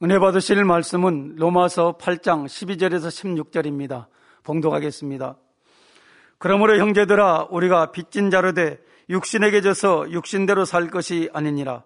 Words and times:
은혜 0.00 0.20
받으실 0.20 0.64
말씀은 0.64 1.34
로마서 1.38 1.98
8장 1.98 2.46
12절에서 2.46 3.08
16절입니다. 3.08 4.06
봉독하겠습니다. 4.44 5.36
그러므로 6.38 6.78
형제들아 6.78 7.48
우리가 7.50 7.90
빚진 7.90 8.30
자로 8.30 8.52
돼 8.52 8.78
육신에게 9.10 9.60
져서 9.60 10.12
육신대로 10.12 10.64
살 10.66 10.86
것이 10.86 11.30
아니니라. 11.32 11.82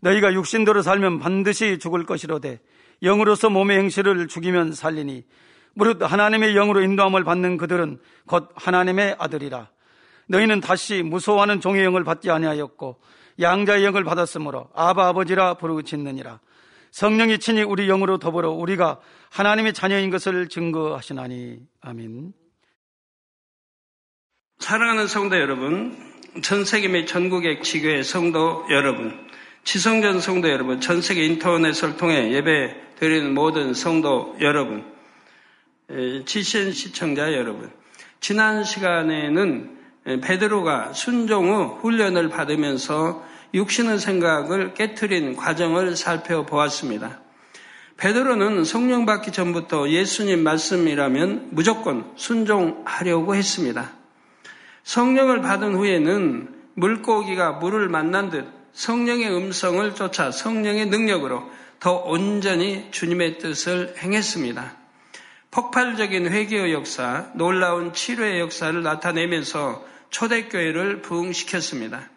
너희가 0.00 0.32
육신대로 0.32 0.82
살면 0.82 1.20
반드시 1.20 1.78
죽을 1.78 2.04
것이로되 2.04 2.58
영으로서 3.04 3.50
몸의 3.50 3.78
행실을 3.78 4.26
죽이면 4.26 4.72
살리니 4.72 5.24
무릇 5.74 6.02
하나님의 6.02 6.54
영으로 6.54 6.82
인도함을 6.82 7.22
받는 7.22 7.56
그들은 7.56 8.00
곧 8.26 8.50
하나님의 8.56 9.14
아들이라. 9.20 9.68
너희는 10.26 10.60
다시 10.60 11.04
무서워하는 11.04 11.60
종의 11.60 11.84
영을 11.84 12.02
받지 12.02 12.32
아니하였고 12.32 13.00
양자의 13.40 13.84
영을 13.84 14.02
받았으므로 14.02 14.70
아바 14.74 15.06
아버지라 15.06 15.54
부르짖느니라. 15.54 16.40
성령이 16.94 17.40
친히 17.40 17.64
우리 17.64 17.88
영으로 17.88 18.18
더불어 18.18 18.52
우리가 18.52 19.00
하나님의 19.30 19.72
자녀인 19.72 20.10
것을 20.10 20.48
증거하시나니 20.48 21.58
아멘. 21.80 22.32
사랑하는 24.60 25.08
성도 25.08 25.36
여러분, 25.36 25.98
전 26.44 26.64
세계 26.64 26.86
및 26.86 27.06
전국의 27.06 27.62
지교의 27.62 28.04
성도 28.04 28.64
여러분, 28.70 29.28
지성전 29.64 30.20
성도 30.20 30.48
여러분, 30.48 30.80
전 30.80 31.02
세계 31.02 31.24
인터넷을 31.24 31.96
통해 31.96 32.30
예배 32.30 32.76
드리는 33.00 33.34
모든 33.34 33.74
성도 33.74 34.36
여러분, 34.40 34.84
지신 36.26 36.70
시청자 36.70 37.32
여러분, 37.32 37.72
지난 38.20 38.62
시간에는 38.62 39.78
베드로가 40.22 40.92
순종 40.92 41.52
후 41.52 41.80
훈련을 41.80 42.28
받으면서 42.28 43.33
육신의 43.54 44.00
생각을 44.00 44.74
깨뜨린 44.74 45.36
과정을 45.36 45.96
살펴보았습니다. 45.96 47.20
베드로는 47.96 48.64
성령 48.64 49.06
받기 49.06 49.30
전부터 49.30 49.88
예수님 49.88 50.42
말씀이라면 50.42 51.50
무조건 51.52 52.12
순종하려고 52.16 53.36
했습니다. 53.36 53.92
성령을 54.82 55.40
받은 55.40 55.76
후에는 55.76 56.48
물고기가 56.74 57.52
물을 57.52 57.88
만난 57.88 58.30
듯 58.30 58.46
성령의 58.72 59.32
음성을 59.34 59.94
쫓아 59.94 60.32
성령의 60.32 60.86
능력으로 60.86 61.48
더 61.78 61.94
온전히 61.98 62.88
주님의 62.90 63.38
뜻을 63.38 63.94
행했습니다. 63.98 64.76
폭발적인 65.52 66.26
회개의 66.28 66.72
역사, 66.72 67.30
놀라운 67.34 67.92
치료의 67.92 68.40
역사를 68.40 68.82
나타내면서 68.82 69.84
초대교회를 70.10 71.02
부흥시켰습니다. 71.02 72.10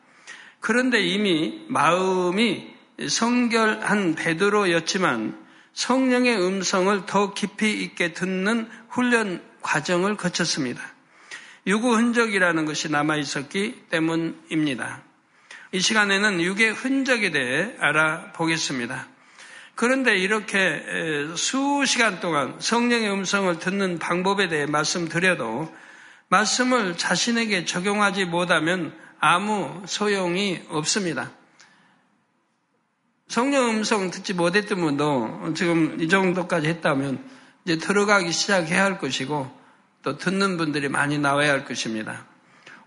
그런데 0.59 0.99
이미 1.01 1.65
마음이 1.67 2.75
성결한 3.07 4.15
베드로였지만 4.15 5.45
성령의 5.73 6.41
음성을 6.41 7.05
더 7.05 7.33
깊이 7.33 7.83
있게 7.83 8.13
듣는 8.13 8.67
훈련 8.89 9.41
과정을 9.61 10.17
거쳤습니다. 10.17 10.81
유구 11.67 11.95
흔적이라는 11.95 12.65
것이 12.65 12.89
남아 12.89 13.17
있었기 13.17 13.83
때문입니다. 13.89 15.03
이 15.73 15.79
시간에는 15.79 16.41
육의 16.41 16.71
흔적에 16.71 17.29
대해 17.31 17.75
알아보겠습니다. 17.79 19.07
그런데 19.75 20.17
이렇게 20.17 20.83
수시간 21.35 22.19
동안 22.19 22.55
성령의 22.57 23.11
음성을 23.11 23.59
듣는 23.59 23.99
방법에 23.99 24.47
대해 24.47 24.65
말씀드려도 24.65 25.71
말씀을 26.29 26.97
자신에게 26.97 27.65
적용하지 27.65 28.25
못하면 28.25 28.97
아무 29.19 29.83
소용이 29.85 30.61
없습니다. 30.69 31.31
성령 33.27 33.69
음성 33.69 34.09
듣지 34.09 34.33
못했던 34.33 34.79
분도 34.79 35.53
지금 35.53 35.99
이 35.99 36.07
정도까지 36.07 36.67
했다면 36.67 37.23
이제 37.65 37.77
들어가기 37.77 38.31
시작해야 38.31 38.83
할 38.83 38.99
것이고 38.99 39.51
또 40.03 40.17
듣는 40.17 40.57
분들이 40.57 40.87
많이 40.87 41.17
나와야 41.17 41.51
할 41.51 41.65
것입니다. 41.65 42.25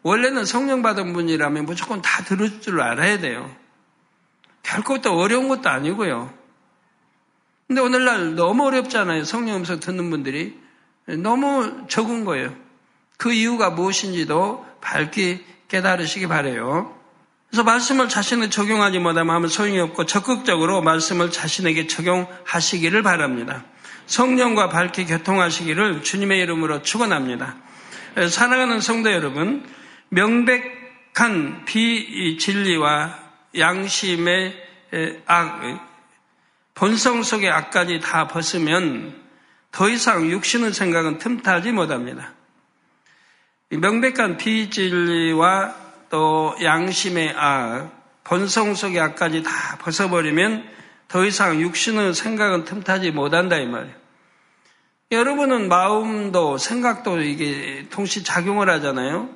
원래는 0.02 0.46
성령 0.46 0.80
받은 0.80 1.12
분이라면 1.12 1.66
무조건 1.66 2.00
다 2.00 2.24
들을 2.24 2.60
줄 2.62 2.80
알아야 2.80 3.18
돼요. 3.18 3.54
결코 4.62 5.00
또 5.02 5.18
어려운 5.18 5.48
것도 5.48 5.68
아니고요. 5.68 6.32
근데 7.66 7.82
오늘날 7.82 8.34
너무 8.34 8.66
어렵잖아요. 8.66 9.24
성령 9.24 9.56
음성 9.56 9.78
듣는 9.78 10.10
분들이. 10.10 10.58
너무 11.22 11.86
적은 11.88 12.24
거예요. 12.24 12.54
그 13.16 13.32
이유가 13.32 13.70
무엇인지도 13.70 14.66
밝히 14.80 15.44
깨달으시기 15.70 16.26
바래요. 16.26 16.94
그래서 17.48 17.64
말씀을 17.64 18.08
자신에 18.08 18.48
적용하지 18.48 18.98
못하면 18.98 19.48
소용이 19.48 19.80
없고 19.80 20.06
적극적으로 20.06 20.82
말씀을 20.82 21.30
자신에게 21.32 21.86
적용하시기를 21.86 23.02
바랍니다. 23.02 23.64
성령과 24.06 24.68
밝게 24.68 25.04
교통하시기를 25.06 26.02
주님의 26.02 26.40
이름으로 26.40 26.82
축원합니다. 26.82 27.56
사랑하는 28.28 28.80
성도 28.80 29.12
여러분, 29.12 29.64
명백한 30.10 31.64
비진리와 31.64 33.18
양심의 33.58 34.54
악, 35.26 35.60
본성 36.74 37.22
속의 37.22 37.50
악까지 37.50 38.00
다 38.00 38.28
벗으면 38.28 39.20
더 39.72 39.88
이상 39.88 40.28
육신의 40.30 40.72
생각은 40.72 41.18
틈타지 41.18 41.72
못합니다. 41.72 42.34
명백한 43.70 44.36
비진리와 44.36 45.74
또 46.10 46.54
양심의 46.60 47.34
악, 47.36 48.22
본성 48.24 48.74
속의 48.74 49.00
악까지 49.00 49.42
다 49.42 49.78
벗어버리면 49.80 50.64
더 51.08 51.24
이상 51.24 51.60
육신의 51.60 52.14
생각은 52.14 52.64
틈타지 52.64 53.12
못한다 53.12 53.56
이 53.56 53.66
말이에요. 53.66 53.94
여러분은 55.12 55.68
마음도 55.68 56.56
생각도 56.58 57.20
이게 57.20 57.86
동시 57.90 58.22
작용을 58.22 58.70
하잖아요. 58.70 59.28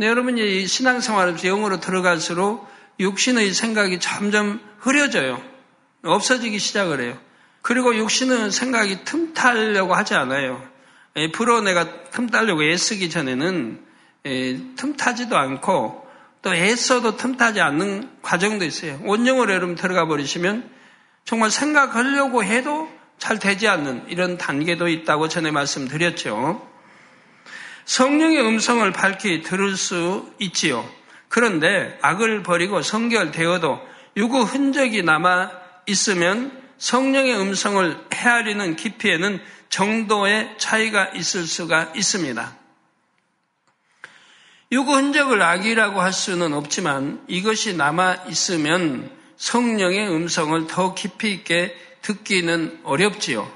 여러분이 0.00 0.66
신앙생활에서 0.66 1.48
영으로 1.48 1.80
들어갈수록 1.80 2.68
육신의 3.00 3.52
생각이 3.52 4.00
점점 4.00 4.60
흐려져요. 4.78 5.42
없어지기 6.04 6.58
시작을 6.58 7.00
해요. 7.00 7.18
그리고 7.62 7.96
육신의 7.96 8.50
생각이 8.50 9.04
틈타려고 9.04 9.94
하지 9.94 10.14
않아요. 10.14 10.62
프로 11.32 11.60
내가 11.60 12.04
틈 12.10 12.28
따려고 12.28 12.62
애쓰기 12.62 13.10
전에는 13.10 13.84
틈 14.76 14.96
타지도 14.96 15.36
않고 15.36 16.06
또 16.42 16.54
애써도 16.54 17.16
틈 17.16 17.36
타지 17.36 17.60
않는 17.60 18.08
과정도 18.22 18.64
있어요. 18.64 19.00
원령으로 19.04 19.52
여러분 19.52 19.74
들어가 19.74 20.06
버리시면 20.06 20.70
정말 21.24 21.50
생각하려고 21.50 22.44
해도 22.44 22.88
잘 23.18 23.38
되지 23.38 23.66
않는 23.66 24.04
이런 24.08 24.38
단계도 24.38 24.88
있다고 24.88 25.28
전에 25.28 25.50
말씀드렸죠. 25.50 26.66
성령의 27.84 28.40
음성을 28.46 28.90
밝히 28.92 29.42
들을 29.42 29.76
수 29.76 30.32
있지요. 30.38 30.88
그런데 31.28 31.98
악을 32.02 32.42
버리고 32.42 32.82
성결되어도 32.82 33.80
유구 34.16 34.42
흔적이 34.42 35.02
남아 35.02 35.50
있으면 35.86 36.52
성령의 36.78 37.36
음성을 37.40 37.96
헤아리는 38.14 38.76
깊이에는 38.76 39.40
정도의 39.68 40.54
차이가 40.58 41.08
있을 41.08 41.46
수가 41.46 41.92
있습니다. 41.94 42.56
유구 44.70 44.94
흔적을 44.94 45.40
악이라고 45.40 46.00
할 46.00 46.12
수는 46.12 46.52
없지만 46.52 47.24
이것이 47.26 47.74
남아 47.74 48.24
있으면 48.28 49.10
성령의 49.36 50.08
음성을 50.10 50.66
더 50.66 50.94
깊이 50.94 51.32
있게 51.32 51.74
듣기는 52.02 52.80
어렵지요. 52.84 53.50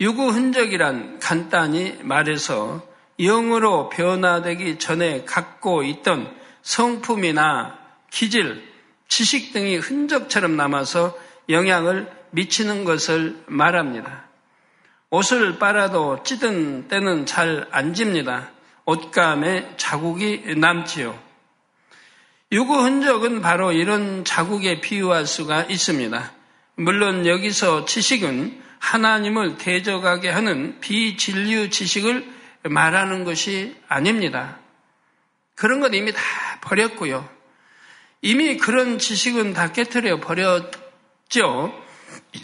유구 0.00 0.30
흔적이란 0.30 1.20
간단히 1.20 1.96
말해서 2.02 2.86
영으로 3.20 3.90
변화되기 3.90 4.78
전에 4.78 5.24
갖고 5.24 5.82
있던 5.82 6.34
성품이나 6.62 7.78
기질, 8.10 8.66
지식 9.08 9.52
등이 9.52 9.76
흔적처럼 9.76 10.56
남아서 10.56 11.16
영향을 11.48 12.10
미치는 12.30 12.84
것을 12.84 13.44
말합니다. 13.46 14.29
옷을 15.10 15.58
빨아도 15.58 16.22
찌든 16.22 16.88
때는 16.88 17.26
잘 17.26 17.68
안 17.72 17.94
집니다. 17.94 18.50
옷감에 18.84 19.74
자국이 19.76 20.54
남지요. 20.56 21.18
유구 22.52 22.82
흔적은 22.82 23.40
바로 23.40 23.72
이런 23.72 24.24
자국에 24.24 24.80
비유할 24.80 25.26
수가 25.26 25.64
있습니다. 25.64 26.32
물론 26.76 27.26
여기서 27.26 27.84
지식은 27.84 28.60
하나님을 28.78 29.58
대적하게 29.58 30.30
하는 30.30 30.80
비진류 30.80 31.70
지식을 31.70 32.26
말하는 32.64 33.24
것이 33.24 33.76
아닙니다. 33.88 34.58
그런 35.54 35.80
건 35.80 35.92
이미 35.94 36.12
다 36.12 36.20
버렸고요. 36.62 37.28
이미 38.22 38.56
그런 38.56 38.98
지식은 38.98 39.52
다 39.52 39.72
깨뜨려 39.72 40.20
버렸죠. 40.20 41.79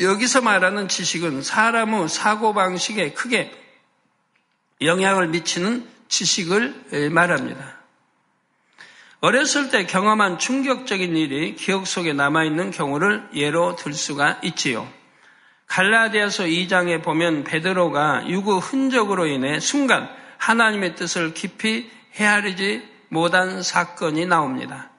여기서 0.00 0.40
말하는 0.40 0.88
지식은 0.88 1.42
사람의 1.42 2.08
사고방식에 2.08 3.12
크게 3.12 3.52
영향을 4.82 5.28
미치는 5.28 5.86
지식을 6.08 7.10
말합니다. 7.10 7.76
어렸을 9.20 9.70
때 9.70 9.86
경험한 9.86 10.38
충격적인 10.38 11.16
일이 11.16 11.54
기억 11.56 11.86
속에 11.86 12.12
남아있는 12.12 12.70
경우를 12.70 13.28
예로 13.34 13.76
들 13.76 13.94
수가 13.94 14.38
있지요. 14.42 14.86
갈라디아서 15.66 16.44
2장에 16.44 17.02
보면 17.02 17.44
베드로가 17.44 18.28
유구 18.28 18.58
흔적으로 18.58 19.26
인해 19.26 19.58
순간 19.58 20.08
하나님의 20.38 20.94
뜻을 20.94 21.34
깊이 21.34 21.90
헤아리지 22.14 22.86
못한 23.08 23.62
사건이 23.62 24.26
나옵니다. 24.26 24.90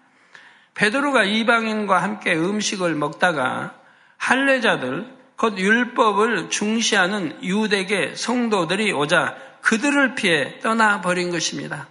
베드로가 0.74 1.24
이방인과 1.24 2.02
함께 2.02 2.34
음식을 2.36 2.96
먹다가 2.96 3.76
할례자들 4.18 5.18
곧 5.38 5.58
율법을 5.58 6.50
중시하는 6.50 7.44
유대계 7.44 8.16
성도들이 8.16 8.92
오자 8.92 9.38
그들을 9.62 10.16
피해 10.16 10.60
떠나 10.60 11.02
버린 11.02 11.30
것입니다. 11.32 11.88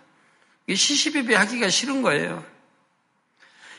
시시비비 0.69 1.35
하기가 1.35 1.69
싫은 1.69 2.03
거예요. 2.03 2.45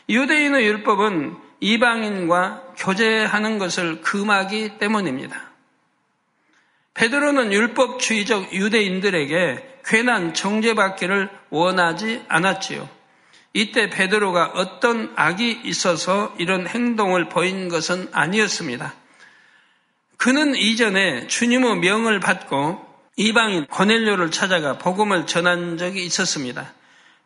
유대인의 0.10 0.66
율법은 0.66 1.38
이방인과 1.60 2.74
교제하는 2.78 3.58
것을 3.58 4.02
금하기 4.02 4.78
때문입니다. 4.78 5.48
베드로는 6.94 7.52
율법주의적 7.52 8.54
유대인들에게 8.54 9.80
괜한 9.86 10.34
정죄받기를 10.34 11.30
원하지 11.50 12.24
않았지요. 12.28 12.97
이때 13.58 13.90
베드로가 13.90 14.52
어떤 14.54 15.12
악이 15.16 15.62
있어서 15.64 16.32
이런 16.38 16.68
행동을 16.68 17.28
보인 17.28 17.70
것은 17.70 18.08
아니었습니다. 18.12 18.94
그는 20.18 20.54
이전에 20.54 21.26
주님의 21.26 21.78
명을 21.78 22.20
받고 22.20 22.86
이방인 23.16 23.66
고넬료를 23.66 24.30
찾아가 24.30 24.78
복음을 24.78 25.26
전한 25.26 25.80
적이 25.80 26.06
있었습니다. 26.06 26.72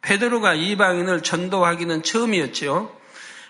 베드로가 0.03 0.53
이방인을 0.53 1.21
전도하기는 1.21 2.03
처음이었지요. 2.03 2.95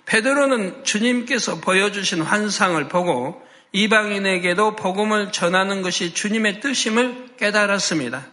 베드로는 0.08 0.84
주님께서 0.84 1.62
보여주신 1.62 2.24
환상을 2.24 2.88
보고 2.88 3.40
이방인에게도 3.74 4.76
복음을 4.76 5.32
전하는 5.32 5.84
것이 5.84 6.16
주님의 6.16 6.62
뜻임을 6.62 7.36
깨달았습니다. 7.38 8.26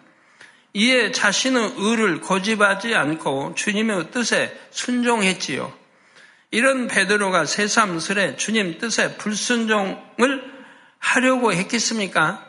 이에 0.74 1.12
자신의 1.12 1.74
의를 1.76 2.20
고집하지 2.20 2.94
않고 2.94 3.54
주님의 3.54 4.10
뜻에 4.10 4.58
순종했지요. 4.70 5.72
이런 6.50 6.86
베드로가 6.86 7.44
새삼스레 7.44 8.36
주님 8.36 8.78
뜻에 8.78 9.16
불순종을 9.16 10.42
하려고 10.98 11.52
했겠습니까? 11.52 12.44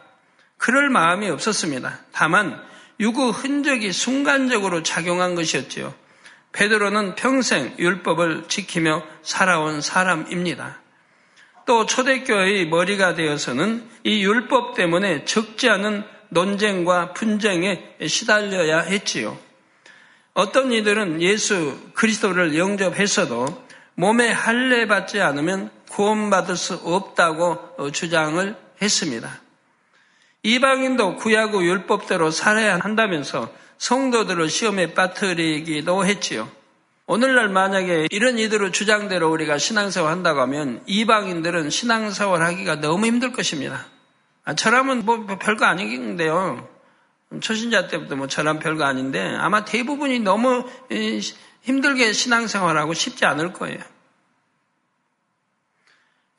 그럴 0.58 0.90
마음이 0.90 1.30
없었습니다. 1.30 2.00
다만 2.12 2.62
유구 3.00 3.30
흔적이 3.30 3.92
순간적으로 3.94 4.84
작용한 4.84 5.36
것이었지요. 5.36 5.94
베드로는 6.52 7.16
평생 7.16 7.74
율법을 7.78 8.46
지키며 8.48 9.04
살아온 9.22 9.82
사람입니다. 9.82 10.82
또 11.66 11.86
초대교회의 11.86 12.68
머리가 12.68 13.14
되어서는 13.14 13.88
이 14.04 14.24
율법 14.24 14.76
때문에 14.76 15.26
적지 15.26 15.70
않은 15.70 16.04
논쟁과 16.30 17.14
분쟁에 17.14 17.96
시달려야 18.06 18.82
했지요. 18.82 19.38
어떤 20.34 20.72
이들은 20.72 21.22
예수 21.22 21.78
그리스도를 21.94 22.58
영접했어도 22.58 23.46
몸에 23.96 24.32
할례 24.32 24.88
받지 24.88 25.20
않으면 25.20 25.70
구원받을 25.90 26.56
수 26.56 26.76
없다고 26.76 27.92
주장을 27.92 28.56
했습니다. 28.82 29.42
이방인도 30.44 31.18
구약 31.18 31.56
의 31.56 31.66
율법대로 31.66 32.32
살아야 32.32 32.80
한다면서 32.80 33.52
성도들을 33.78 34.50
시험에 34.50 34.94
빠뜨리기도 34.94 36.06
했지요. 36.06 36.50
오늘날 37.08 37.50
만약에 37.50 38.08
이런 38.12 38.38
이들의 38.38 38.72
주장대로 38.72 39.32
우리가 39.32 39.58
신앙생활 39.58 40.12
한다고 40.12 40.42
하면 40.42 40.82
이방인들은 40.86 41.70
신앙생활 41.72 42.42
하기가 42.44 42.76
너무 42.76 43.08
힘들 43.08 43.34
것입니다. 43.34 43.86
아, 44.50 44.56
저라면 44.56 45.06
뭐 45.06 45.28
별거 45.28 45.66
아닌데요. 45.66 46.68
초신자 47.40 47.88
때부터 47.88 48.16
뭐 48.16 48.26
저랑 48.26 48.58
별거 48.58 48.84
아닌데 48.84 49.36
아마 49.36 49.64
대부분이 49.64 50.22
너무 50.22 50.68
힘들게 51.62 52.12
신앙생활하고 52.14 52.96
쉽지 52.96 53.26
않을 53.26 53.54
거예요. 53.54 53.78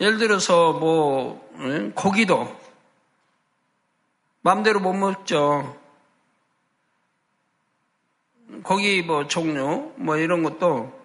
예를 0.00 0.18
들어서 0.18 0.72
뭐 0.72 1.48
고기도 1.94 2.60
마음대로 4.40 4.80
못 4.80 4.92
먹죠. 4.92 5.78
고기 8.64 9.02
뭐 9.02 9.28
종류 9.28 9.92
뭐 9.94 10.16
이런 10.16 10.42
것도 10.42 11.00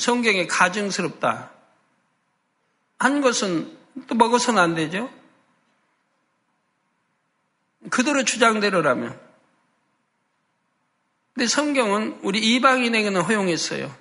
성경에 0.00 0.48
가증스럽다. 0.48 1.52
한 2.98 3.20
것은 3.20 3.78
또 4.08 4.16
먹어서는 4.16 4.60
안 4.60 4.74
되죠. 4.74 5.08
그대로 7.90 8.24
주장대로라면. 8.24 9.18
근데 11.34 11.46
성경은 11.46 12.18
우리 12.22 12.38
이방인에게는 12.40 13.20
허용했어요. 13.20 13.94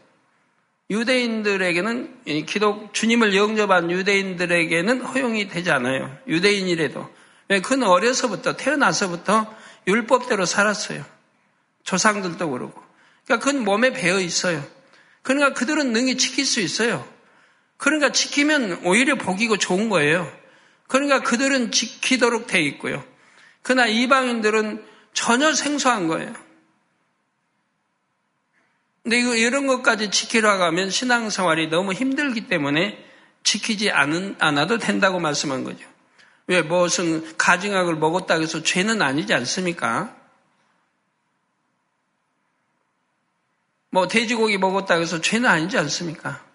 유대인들에게는 0.90 2.46
기독 2.46 2.94
주님을 2.94 3.36
영접한 3.36 3.92
유대인들에게는 3.92 5.02
허용이 5.02 5.48
되지 5.50 5.72
않아요. 5.72 6.18
유대인이라도. 6.28 7.10
왜? 7.50 7.62
그는 7.62 7.88
어려서부터 7.88 8.56
태어나서부터 8.56 9.54
율법대로 9.88 10.46
살았어요. 10.46 11.06
조상들도 11.84 12.50
그러고. 12.50 12.82
그러니까 13.26 13.46
그건 13.46 13.64
몸에 13.64 13.92
배어 13.92 14.20
있어요. 14.20 14.64
그러니까 15.22 15.54
그들은 15.54 15.92
능히 15.92 16.18
지킬 16.18 16.46
수 16.46 16.62
있어요. 16.62 17.08
그러니까 17.78 18.12
지키면 18.12 18.82
오히려 18.84 19.16
복이고 19.16 19.58
좋은 19.58 19.90
거예요. 19.90 20.32
그러니까 20.88 21.22
그들은 21.22 21.72
지키도록 21.72 22.48
돼 22.48 22.62
있고요. 22.62 23.04
그러나 23.68 23.86
이방인들은 23.86 24.82
전혀 25.12 25.52
생소한 25.54 26.08
거예요. 26.08 26.34
근데 29.04 29.20
이거 29.20 29.36
이런 29.36 29.68
것까지 29.68 30.10
지키려고 30.10 30.64
하면 30.64 30.90
신앙생활이 30.90 31.68
너무 31.68 31.92
힘들기 31.92 32.48
때문에 32.48 32.98
지키지 33.44 33.92
않아도 33.92 34.78
된다고 34.78 35.20
말씀한 35.20 35.66
거죠. 35.66 35.86
왜 36.48 36.62
무슨 36.62 37.38
가증학을 37.38 37.98
먹었다 37.98 38.36
해서 38.36 38.64
죄는 38.64 39.02
아니지 39.02 39.34
않습니까? 39.34 40.16
뭐 43.90 44.08
돼지고기 44.08 44.58
먹었다 44.58 44.96
해서 44.96 45.20
죄는 45.20 45.50
아니지 45.50 45.78
않습니까? 45.78 46.47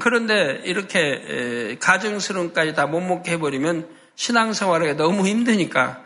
그런데 0.00 0.62
이렇게 0.64 1.76
가정스러움까지 1.80 2.74
다 2.74 2.86
못 2.86 3.00
먹게 3.00 3.32
해버리면 3.32 3.88
신앙생활하기 4.16 4.94
너무 4.94 5.26
힘드니까 5.26 6.02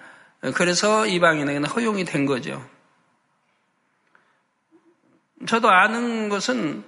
그래서 0.55 1.07
이방인에게는 1.07 1.69
허용이 1.69 2.05
된 2.05 2.27
거죠. 2.27 2.65
저도 5.47 5.71
아는 5.71 6.29
것은 6.29 6.85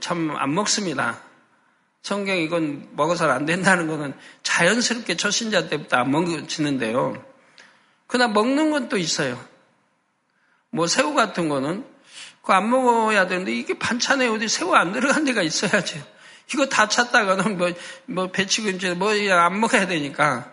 참 0.00 0.30
안 0.36 0.54
먹습니다. 0.54 1.20
성경 2.02 2.36
이건 2.36 2.88
먹어서는 2.92 3.34
안 3.34 3.46
된다는 3.46 3.88
것은 3.88 4.14
자연스럽게 4.42 5.16
초신자 5.16 5.68
때부터 5.68 5.96
안 5.96 6.10
먹어지는데요. 6.10 7.24
그러나 8.06 8.32
먹는 8.32 8.70
건 8.70 8.88
또 8.88 8.96
있어요. 8.96 9.44
뭐 10.70 10.86
새우 10.86 11.14
같은 11.14 11.48
거는 11.48 11.84
그거 12.46 12.54
안 12.54 12.70
먹어야 12.70 13.26
되는데 13.26 13.52
이게 13.52 13.76
반찬에 13.76 14.28
어디 14.28 14.46
새우 14.46 14.72
안 14.72 14.92
들어간 14.92 15.24
데가 15.24 15.42
있어야지. 15.42 16.00
이거 16.54 16.66
다 16.66 16.86
찾다가는 16.86 17.58
뭐, 17.58 17.72
뭐 18.04 18.30
배치김치 18.30 18.90
뭐안 18.90 19.58
먹어야 19.58 19.88
되니까. 19.88 20.48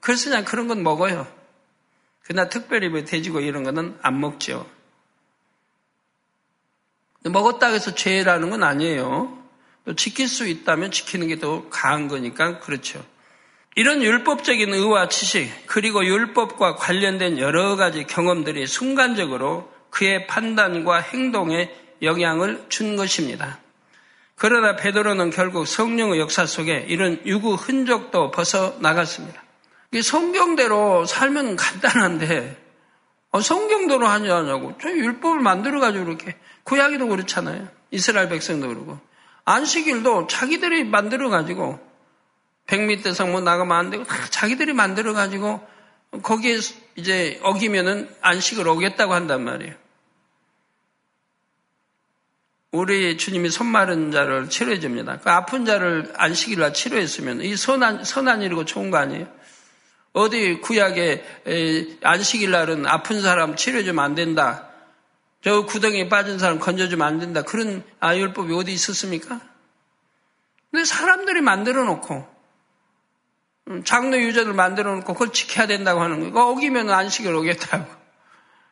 그래서 0.00 0.30
그냥 0.30 0.46
그런 0.46 0.66
건 0.66 0.82
먹어요. 0.82 1.30
그러나 2.22 2.48
특별히 2.48 2.88
뭐 2.88 3.04
돼지고 3.04 3.40
이런 3.40 3.64
거는 3.64 3.98
안 4.00 4.18
먹죠. 4.18 4.66
먹었다 7.24 7.66
해서 7.66 7.94
죄라는 7.94 8.48
건 8.48 8.62
아니에요. 8.62 9.36
또 9.84 9.94
지킬 9.94 10.28
수 10.28 10.48
있다면 10.48 10.90
지키는 10.90 11.28
게 11.28 11.36
더 11.36 11.68
강한 11.68 12.08
거니까 12.08 12.60
그렇죠. 12.60 13.04
이런 13.74 14.02
율법적인 14.02 14.72
의와 14.72 15.10
지식, 15.10 15.52
그리고 15.66 16.02
율법과 16.02 16.76
관련된 16.76 17.38
여러 17.38 17.76
가지 17.76 18.04
경험들이 18.04 18.66
순간적으로 18.66 19.75
그의 19.96 20.26
판단과 20.26 20.98
행동에 20.98 21.74
영향을 22.02 22.66
준 22.68 22.96
것입니다. 22.96 23.58
그러나 24.34 24.76
베드로는 24.76 25.30
결국 25.30 25.66
성령의 25.66 26.20
역사 26.20 26.44
속에 26.44 26.84
이런 26.88 27.18
유구 27.24 27.54
흔적도 27.54 28.30
벗어 28.30 28.76
나갔습니다. 28.80 29.42
성경대로 30.02 31.06
살면 31.06 31.56
간단한데 31.56 32.62
어, 33.30 33.40
성경대로 33.40 34.06
하냐고. 34.06 34.76
저 34.82 34.90
율법을 34.90 35.40
만들어가지고 35.40 36.04
이렇게 36.04 36.36
구약에도 36.64 37.08
그렇잖아요. 37.08 37.66
이스라엘 37.90 38.28
백성도 38.28 38.68
그러고 38.68 38.98
안식일도 39.46 40.26
자기들이 40.26 40.84
만들어가지고 40.84 41.80
백미대상 42.66 43.32
뭐 43.32 43.40
나가면 43.40 43.74
안 43.74 43.88
되고 43.88 44.04
다 44.04 44.14
자기들이 44.28 44.74
만들어가지고 44.74 45.66
거기에 46.22 46.58
이제 46.96 47.40
어기면은 47.42 48.14
안식을 48.20 48.68
오겠다고 48.68 49.14
한단 49.14 49.42
말이에요. 49.42 49.85
우리 52.76 53.16
주님이 53.16 53.48
손 53.50 53.66
마른 53.66 54.10
자를 54.10 54.50
치료해 54.50 54.80
줍니다. 54.80 55.18
그 55.22 55.30
아픈 55.30 55.64
자를 55.64 56.12
안식일날 56.16 56.74
치료했으면 56.74 57.40
이 57.40 57.56
선한, 57.56 58.04
선한 58.04 58.42
일이고 58.42 58.64
좋은 58.64 58.90
거 58.90 58.98
아니에요? 58.98 59.26
어디 60.12 60.60
구약에 60.60 61.24
안식일날은 62.02 62.86
아픈 62.86 63.20
사람 63.20 63.56
치료해 63.56 63.84
주면 63.84 64.04
안 64.04 64.14
된다. 64.14 64.68
저 65.42 65.64
구덩이에 65.64 66.08
빠진 66.08 66.38
사람 66.38 66.58
건져주면 66.58 67.06
안 67.06 67.18
된다. 67.18 67.42
그런 67.42 67.82
아율법이 68.00 68.52
어디 68.54 68.72
있었습니까? 68.72 69.40
근데 70.70 70.84
사람들이 70.84 71.40
만들어 71.40 71.84
놓고 71.84 72.26
음, 73.68 73.84
장로 73.84 74.18
유저들 74.18 74.52
만들어 74.52 74.94
놓고 74.96 75.14
그걸 75.14 75.32
지켜야 75.32 75.66
된다고 75.66 76.00
하는 76.00 76.20
거예요. 76.20 76.48
어기면 76.48 76.90
안식을 76.90 77.34
오겠다고. 77.34 77.86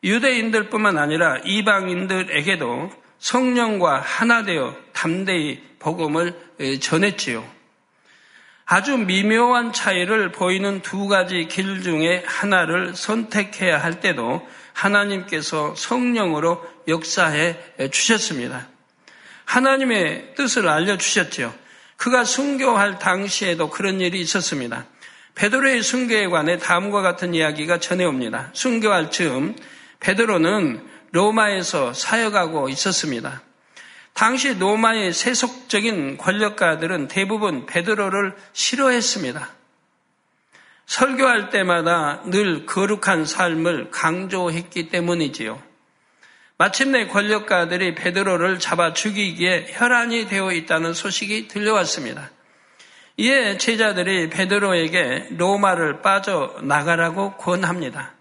유대인들뿐만 0.03 0.97
아니라 0.97 1.37
이방인들에게도 1.43 3.04
성령과 3.19 3.99
하나 3.99 4.43
되어 4.43 4.75
담대히 4.93 5.61
복음을 5.79 6.33
전했지요. 6.81 7.45
아주 8.65 8.97
미묘한 8.97 9.73
차이를 9.73 10.31
보이는 10.31 10.81
두 10.81 11.07
가지 11.07 11.47
길 11.47 11.83
중에 11.83 12.23
하나를 12.25 12.95
선택해야 12.95 13.77
할 13.77 13.99
때도 13.99 14.47
하나님께서 14.73 15.75
성령으로 15.75 16.65
역사해 16.87 17.57
주셨습니다. 17.91 18.67
하나님의 19.45 20.33
뜻을 20.35 20.67
알려주셨죠. 20.67 21.53
그가 21.97 22.23
순교할 22.23 22.97
당시에도 22.97 23.69
그런 23.69 24.01
일이 24.01 24.19
있었습니다. 24.19 24.85
베드로의 25.35 25.83
순교에 25.83 26.27
관해 26.27 26.57
다음과 26.57 27.01
같은 27.01 27.35
이야기가 27.35 27.79
전해옵니다. 27.79 28.49
순교할 28.53 29.11
즈음 29.11 29.55
베드로는 29.99 30.94
로마에서 31.15 31.93
사역하고 31.93 32.67
있었습니다. 32.67 33.41
당시 34.13 34.53
로마의 34.53 35.13
세속적인 35.13 36.17
권력가들은 36.17 37.07
대부분 37.07 37.65
베드로를 37.65 38.35
싫어했습니다. 38.51 39.49
설교할 40.85 41.49
때마다 41.51 42.21
늘 42.25 42.65
거룩한 42.65 43.25
삶을 43.25 43.91
강조했기 43.91 44.89
때문이지요. 44.89 45.61
마침내 46.57 47.07
권력가들이 47.07 47.95
베드로를 47.95 48.59
잡아 48.59 48.93
죽이기에 48.93 49.67
혈안이 49.71 50.27
되어 50.27 50.51
있다는 50.51 50.93
소식이 50.93 51.47
들려왔습니다. 51.47 52.29
이에 53.17 53.57
제자들이 53.57 54.29
베드로에게 54.29 55.29
로마를 55.31 56.01
빠져나가라고 56.01 57.37
권합니다. 57.37 58.13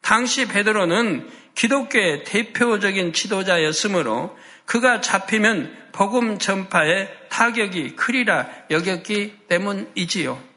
당시 0.00 0.48
베드로는 0.48 1.39
기독교의 1.54 2.24
대표적인 2.24 3.12
지도자였으므로 3.12 4.36
그가 4.64 5.00
잡히면 5.00 5.90
복음 5.92 6.38
전파에 6.38 7.08
타격이 7.28 7.96
크리라 7.96 8.48
여겼기 8.70 9.46
때문이지요. 9.48 10.50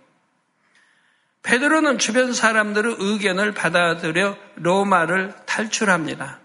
베드로는 1.44 2.00
주변 2.00 2.34
사람들의 2.34 2.96
의견을 3.00 3.54
받아들여 3.54 4.38
로마를 4.56 5.34
탈출합니다. 5.46 6.40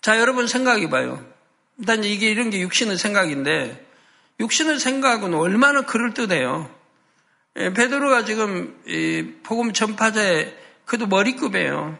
자, 0.00 0.18
여러분 0.18 0.46
생각해 0.46 0.88
봐요. 0.88 1.22
일단 1.78 2.02
이게 2.04 2.30
이런 2.30 2.50
게 2.50 2.60
육신의 2.60 2.96
생각인데 2.96 3.86
육신의 4.40 4.78
생각은 4.78 5.34
얼마나 5.34 5.82
그럴듯해요. 5.82 6.74
예, 7.56 7.72
베드로가 7.72 8.24
지금 8.24 8.80
복음 9.42 9.72
전파자의 9.72 10.56
그도 10.90 11.06
머리급이에요. 11.06 11.96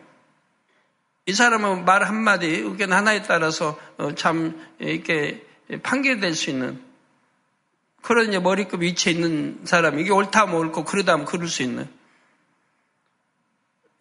이 1.26 1.32
사람은 1.32 1.84
말 1.84 2.02
한마디, 2.02 2.48
의견 2.48 2.92
하나에 2.92 3.22
따라서 3.22 3.78
어, 3.98 4.16
참 4.16 4.60
이렇게 4.80 5.46
판결될 5.84 6.34
수 6.34 6.50
있는 6.50 6.82
그런 8.02 8.30
이제 8.30 8.40
머리급 8.40 8.82
위치에 8.82 9.12
있는 9.12 9.60
사람, 9.62 10.00
이게 10.00 10.10
옳다 10.10 10.40
하면 10.40 10.56
옳고 10.56 10.82
그러다 10.82 11.12
하면 11.12 11.24
그럴 11.24 11.46
수 11.46 11.62
있는. 11.62 11.88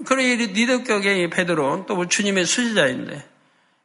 그런 0.08 0.26
리더격의 0.26 1.30
베드로, 1.30 1.86
또 1.86 2.08
주님의 2.08 2.46
수지자인데, 2.46 3.30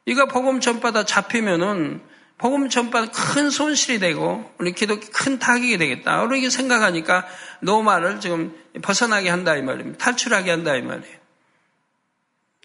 이거 0.07 0.25
복음 0.25 0.59
전파다 0.59 1.05
잡히면은 1.05 2.01
복음 2.37 2.67
전파는 2.67 3.11
큰 3.11 3.49
손실이 3.49 3.99
되고 3.99 4.53
우리 4.57 4.73
기독교 4.73 5.07
큰 5.11 5.39
타격이 5.39 5.77
되겠다. 5.77 6.21
이렇게 6.23 6.49
생각하니까 6.49 7.25
노마를 7.61 8.19
지금 8.19 8.55
벗어나게 8.81 9.29
한다 9.29 9.55
이 9.55 9.61
말입니다. 9.61 9.97
탈출하게 9.97 10.51
한다 10.51 10.75
이 10.75 10.81
말이에요. 10.81 11.17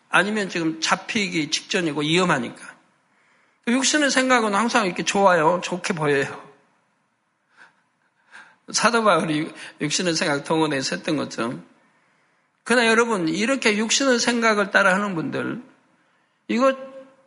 아니면 0.08 0.48
지금 0.48 0.80
잡히기 0.80 1.50
직전이고 1.50 2.00
위험하니까. 2.00 2.74
육신의 3.68 4.10
생각은 4.10 4.54
항상 4.54 4.86
이렇게 4.86 5.04
좋아요. 5.04 5.60
좋게 5.62 5.94
보여요. 5.94 6.50
사도 8.72 9.04
바울이 9.04 9.52
육신의 9.80 10.14
생각 10.14 10.44
동원해서 10.44 10.96
했던 10.96 11.16
것처럼. 11.16 11.64
그러나 12.64 12.88
여러분, 12.88 13.28
이렇게 13.28 13.76
육신의 13.76 14.18
생각을 14.18 14.70
따라 14.70 14.94
하는 14.94 15.14
분들, 15.14 15.62
이거 16.48 16.76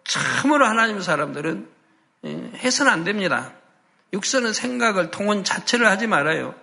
참으로 0.04 0.66
하나님 0.66 1.02
사람들은 1.02 1.68
예, 1.68 1.73
해서는 2.24 2.92
안 2.92 3.04
됩니다. 3.04 3.54
육신의 4.14 4.54
생각을 4.54 5.12
통원 5.12 5.44
자체를 5.44 5.88
하지 5.88 6.08
말아요. 6.08 6.56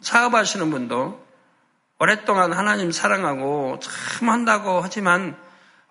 사업하시는 0.00 0.70
분도 0.70 1.24
오랫동안 1.98 2.52
하나님 2.52 2.92
사랑하고 2.92 3.78
참 3.80 4.28
한다고 4.28 4.80
하지만 4.82 5.36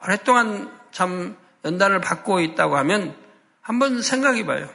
오랫동안 0.04 0.72
참 0.92 1.36
연단을 1.64 2.00
받고 2.02 2.42
있다고 2.42 2.78
하면 2.78 3.16
한번 3.62 4.02
생각해 4.02 4.46
봐요. 4.46 4.70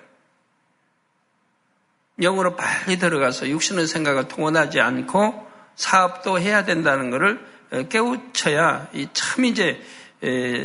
영으로 2.21 2.57
빨리 2.57 2.99
들어가서 2.99 3.49
육신의 3.49 3.87
생각을 3.87 4.29
통원하지 4.29 4.81
않고 4.81 5.49
사업도 5.77 6.41
해야 6.41 6.65
된다는 6.65 7.11
것을 7.11 7.89
깨우쳐야 7.89 8.89
참 9.13 9.45
이제 9.45 9.81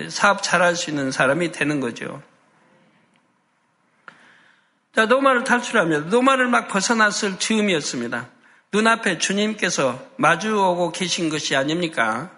사업 0.09 0.41
잘할 0.41 0.75
수 0.75 0.89
있는 0.89 1.11
사람이 1.11 1.51
되는 1.51 1.79
거죠. 1.79 2.23
자, 4.95 5.07
노마를 5.07 5.43
탈출하며 5.43 5.99
노마를 6.03 6.47
막 6.47 6.69
벗어났을 6.69 7.37
즈음이었습니다. 7.37 8.29
눈앞에 8.71 9.17
주님께서 9.17 10.01
마주오고 10.15 10.93
계신 10.93 11.27
것이 11.27 11.53
아닙니까? 11.53 12.31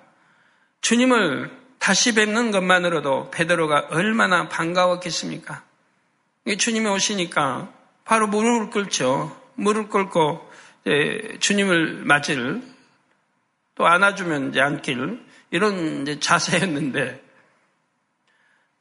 주님을 0.81 1.51
다시 1.77 2.15
뵙는 2.15 2.49
것만으로도 2.49 3.29
베드로가 3.29 3.89
얼마나 3.91 4.49
반가웠겠습니까? 4.49 5.61
주님이 6.57 6.87
오시니까 6.87 7.71
바로 8.05 8.25
무릎을 8.25 8.71
꿇죠. 8.71 9.39
무릎 9.53 9.91
꿇고 9.91 10.51
주님을 11.39 12.05
맞을 12.05 12.63
또 13.75 13.85
안아주면 13.85 14.49
이제 14.49 14.61
안길 14.61 15.23
이런 15.51 16.19
자세였는데 16.19 17.23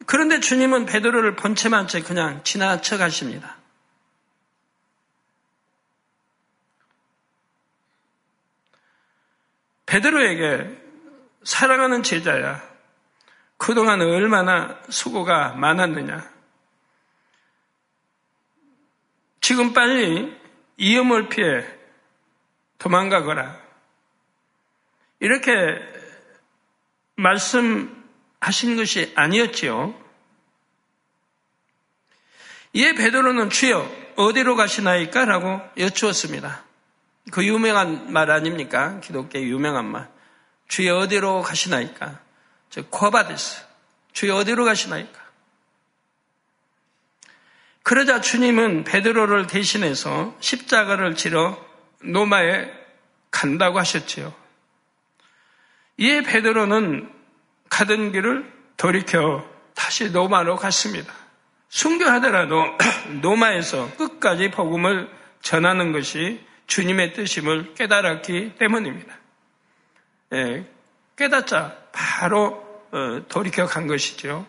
그런데 0.07 0.41
주님은 0.41 0.87
베드로를 0.87 1.37
본체만 1.37 1.89
채 1.89 2.01
그냥 2.01 2.41
지나쳐 2.43 2.97
가십니다. 2.97 3.56
베드로에게 9.87 10.83
사랑하는 11.45 12.03
제자야. 12.03 12.63
그동안 13.57 14.01
얼마나 14.03 14.81
수고가 14.89 15.55
많았느냐. 15.55 16.31
지금 19.41 19.73
빨리 19.73 20.37
이음을 20.77 21.29
피해 21.29 21.65
도망가거라. 22.79 23.59
이렇게 25.21 25.53
말씀하신 27.15 28.77
것이 28.77 29.13
아니었지요. 29.15 29.95
이에 32.75 32.93
베드로는 32.93 33.49
주여 33.49 33.91
어디로 34.17 34.57
가시나이까? 34.57 35.25
라고 35.25 35.61
여쭈었습니다. 35.79 36.66
그 37.33 37.45
유명한 37.45 38.13
말 38.13 38.31
아닙니까? 38.31 39.01
기독교의 39.01 39.49
유명한 39.49 39.87
말. 39.87 40.09
주여 40.69 40.99
어디로 40.99 41.43
가시나이까? 41.43 42.21
저 42.71 42.83
코바데스. 42.83 43.65
주여 44.13 44.37
어디로 44.37 44.65
가시나이까? 44.65 45.27
그러자 47.83 48.21
주님은 48.21 48.85
베드로를 48.85 49.47
대신해서 49.47 50.35
십자가를 50.41 51.15
지러 51.15 51.57
노마에 52.03 52.69
간다고 53.31 53.79
하셨지요. 53.79 54.35
이에 55.99 56.23
베드로는 56.23 57.11
가던 57.69 58.13
길을 58.13 58.53
돌이켜 58.77 59.49
다시 59.75 60.11
노마로 60.11 60.57
갔습니다. 60.57 61.13
순교하더라도 61.69 62.65
노마에서 63.23 63.95
끝까지 63.97 64.51
복음을 64.51 65.09
전하는 65.43 65.93
것이 65.93 66.45
주님의 66.67 67.13
뜻임을 67.13 67.75
깨달았기 67.75 68.55
때문입니다. 68.59 69.15
예, 70.35 70.67
깨닫자 71.17 71.77
바로 71.93 72.65
어, 72.93 73.23
돌이켜 73.29 73.67
간 73.67 73.87
것이죠. 73.87 74.47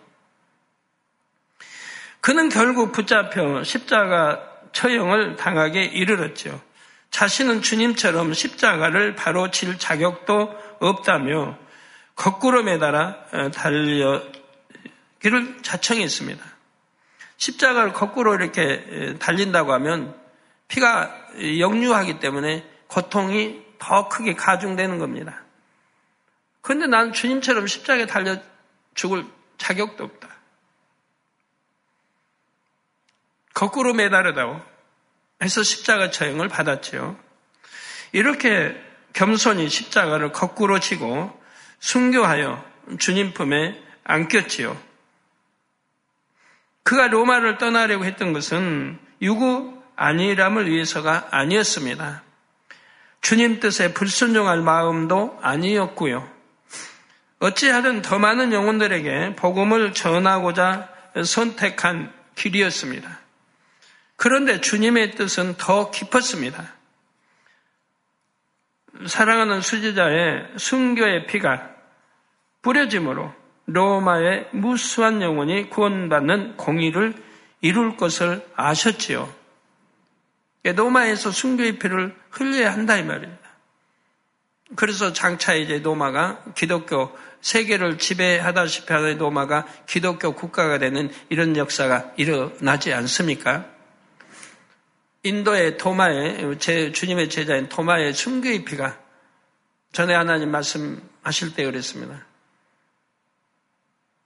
그는 2.22 2.50
결국 2.50 2.92
붙잡혀 2.92 3.64
십자가 3.64 4.44
처형을 4.74 5.36
당하게 5.38 5.84
이르렀죠. 5.84 6.62
자신은 7.10 7.62
주님처럼 7.62 8.34
십자가를 8.34 9.16
바로 9.16 9.50
칠 9.50 9.78
자격도 9.78 10.78
없다며 10.80 11.58
거꾸로 12.16 12.64
매달아 12.64 13.26
어, 13.32 13.52
달려기를 13.52 14.30
자청했습니다. 15.62 16.44
십자가를 17.38 17.94
거꾸로 17.94 18.34
이렇게 18.34 19.16
달린다고 19.20 19.72
하면 19.74 20.27
피가 20.68 21.14
역류하기 21.60 22.20
때문에 22.20 22.68
고통이 22.88 23.66
더 23.80 24.08
크게 24.10 24.36
가중되는 24.36 24.98
겁니다. 25.00 25.44
그런데 26.62 26.88
난 26.88 27.14
주님처럼 27.14 27.68
십자가에 27.68 28.06
달려 28.06 28.38
죽을 28.94 29.26
자격도 29.58 30.04
없다. 30.04 30.28
거꾸로 33.54 33.94
매달으다고 33.94 34.62
해서 35.42 35.64
십자가 35.64 36.12
처형을 36.12 36.48
받았지요. 36.48 37.18
이렇게 38.12 38.76
겸손히 39.14 39.70
십자가를 39.70 40.32
거꾸로 40.32 40.80
치고 40.80 41.42
순교하여 41.80 42.64
주님 43.00 43.34
품에 43.34 43.82
안겼지요. 44.04 44.80
그가 46.84 47.08
로마를 47.08 47.58
떠나려고 47.58 48.06
했던 48.06 48.32
것은 48.32 49.00
유구 49.22 49.77
안일함을 49.98 50.72
위해서가 50.72 51.28
아니었습니다. 51.32 52.24
주님 53.22 53.60
뜻에 53.60 53.94
불순종할 53.94 54.62
마음도 54.62 55.38
아니었고요. 55.42 56.28
어찌하든 57.40 58.02
더 58.02 58.18
많은 58.18 58.54
영혼들에게 58.54 59.36
복음을 59.36 59.94
전하고자 59.94 60.90
선택한 61.26 62.14
길이었습니다. 62.36 63.20
그런데 64.16 64.62
주님의 64.62 65.12
뜻은 65.12 65.56
더 65.58 65.92
깊었습니다. 65.92 66.74
사랑하는 69.06 69.62
수지자의 69.62 70.48
순교의 70.58 71.28
피가 71.28 71.70
뿌려짐으로 72.62 73.32
로마의 73.66 74.48
무수한 74.52 75.22
영혼이 75.22 75.70
구원받는 75.70 76.58
공의를 76.58 77.14
이룰 77.62 77.98
것을 77.98 78.46
아셨지요. 78.56 79.37
로마에서 80.72 81.32
순교의 81.32 81.80
피를 81.80 82.16
흘려야 82.30 82.74
한다 82.74 82.98
이 82.98 83.04
말입니다. 83.04 83.48
그래서 84.76 85.14
장차 85.14 85.54
이제 85.54 85.80
로마가 85.80 86.44
기독교 86.56 87.16
세계를 87.42 87.98
지배하다시피 87.98 88.92
하는 88.92 89.18
로마가 89.18 89.66
기독교 89.88 90.34
국가가 90.34 90.78
되는 90.78 91.10
이런 91.30 91.56
역사가 91.56 92.14
일어나지 92.18 92.92
않습니까? 92.94 93.66
인도의 95.24 95.78
토마의 95.78 96.58
제 96.60 96.92
주님의 96.92 97.30
제자인 97.30 97.70
토마의 97.70 98.14
순교의 98.14 98.66
피가 98.66 98.98
전에 99.94 100.14
하나님 100.14 100.52
말씀하실 100.52 101.54
때 101.56 101.64
그랬습니다. 101.66 102.26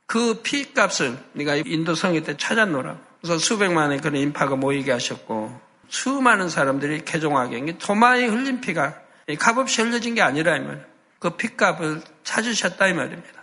그 0.05 0.41
피값을 0.41 1.17
네가 1.33 1.55
인도 1.57 1.95
성에 1.95 2.21
때 2.21 2.35
찾아놓으라. 2.35 2.99
그래서 3.21 3.37
수백만의 3.37 3.99
그런 3.99 4.17
인파가 4.17 4.55
모이게 4.55 4.91
하셨고 4.91 5.70
수많은 5.91 6.47
사람들이 6.47 7.03
개종하게 7.03 7.77
토마의 7.77 8.29
흘린 8.29 8.61
피가 8.61 8.95
값없이 9.37 9.81
흘려진 9.81 10.15
게 10.15 10.21
아니라 10.21 10.55
이 10.55 10.61
말. 10.61 10.87
그 11.19 11.31
피값을 11.31 12.01
찾으셨다 12.23 12.87
이 12.87 12.93
말입니다. 12.93 13.41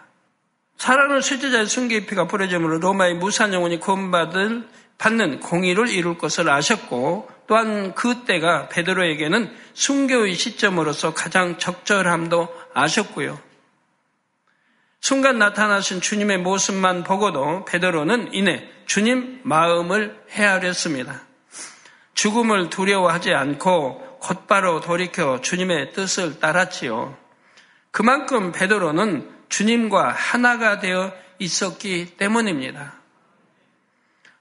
사랑하는 0.79 1.21
수제자의 1.21 1.67
순교의 1.67 2.07
피가 2.07 2.27
뿌려짐으로 2.27 2.79
로마의 2.79 3.15
무산 3.15 3.53
영혼이 3.53 3.79
구원받을 3.79 4.67
받는 4.97 5.41
공의를 5.41 5.89
이룰 5.89 6.17
것을 6.17 6.49
아셨고 6.49 7.31
또한 7.47 7.95
그때가 7.95 8.69
베드로에게는 8.69 9.55
순교의 9.75 10.35
시점으로서 10.35 11.13
가장 11.15 11.59
적절함도 11.59 12.49
아셨고요. 12.75 13.39
순간 15.01 15.39
나타나신 15.39 16.01
주님의 16.01 16.39
모습만 16.39 17.05
보고도 17.05 17.67
베드로는 17.67 18.33
이내 18.33 18.69
주님 18.87 19.41
마음을 19.45 20.19
헤아렸습니다. 20.31 21.28
죽음을 22.19 22.69
두려워하지 22.69 23.33
않고 23.33 24.19
곧바로 24.19 24.81
돌이켜 24.81 25.41
주님의 25.41 25.93
뜻을 25.93 26.41
따랐지요. 26.41 27.17
그만큼 27.93 28.51
베드로는 28.51 29.31
주님과 29.49 30.11
하나가 30.11 30.81
되어 30.81 31.13
있었기 31.39 32.17
때문입니다. 32.17 32.95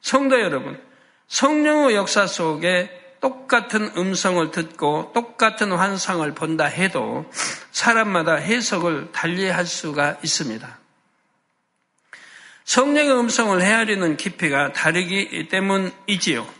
성도 0.01 0.41
여러분, 0.41 0.81
성령의 1.27 1.95
역사 1.95 2.25
속에 2.25 2.89
똑같은 3.21 3.91
음성을 3.95 4.49
듣고 4.49 5.11
똑같은 5.13 5.71
환상을 5.71 6.33
본다 6.33 6.65
해도 6.65 7.29
사람마다 7.71 8.37
해석을 8.37 9.11
달리 9.11 9.47
할 9.47 9.67
수가 9.67 10.17
있습니다. 10.23 10.79
성령의 12.65 13.19
음성을 13.19 13.61
헤아리는 13.61 14.17
깊이가 14.17 14.73
다르기 14.73 15.47
때문이지요. 15.49 16.56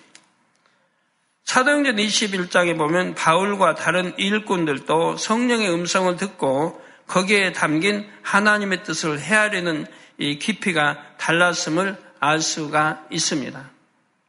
사도행전 1.48 1.96
21장에 1.96 2.78
보면 2.78 3.16
바울과 3.16 3.76
다른 3.76 4.14
일꾼들도 4.18 5.16
성령의 5.16 5.74
음성을 5.74 6.14
듣고 6.18 6.80
거기에 7.08 7.54
담긴 7.54 8.06
하나님의 8.22 8.84
뜻을 8.84 9.22
헤아리는 9.22 9.86
이 10.18 10.40
깊이가 10.40 11.16
달랐음을 11.18 11.96
알 12.20 12.42
수가 12.42 13.06
있습니다. 13.10 13.64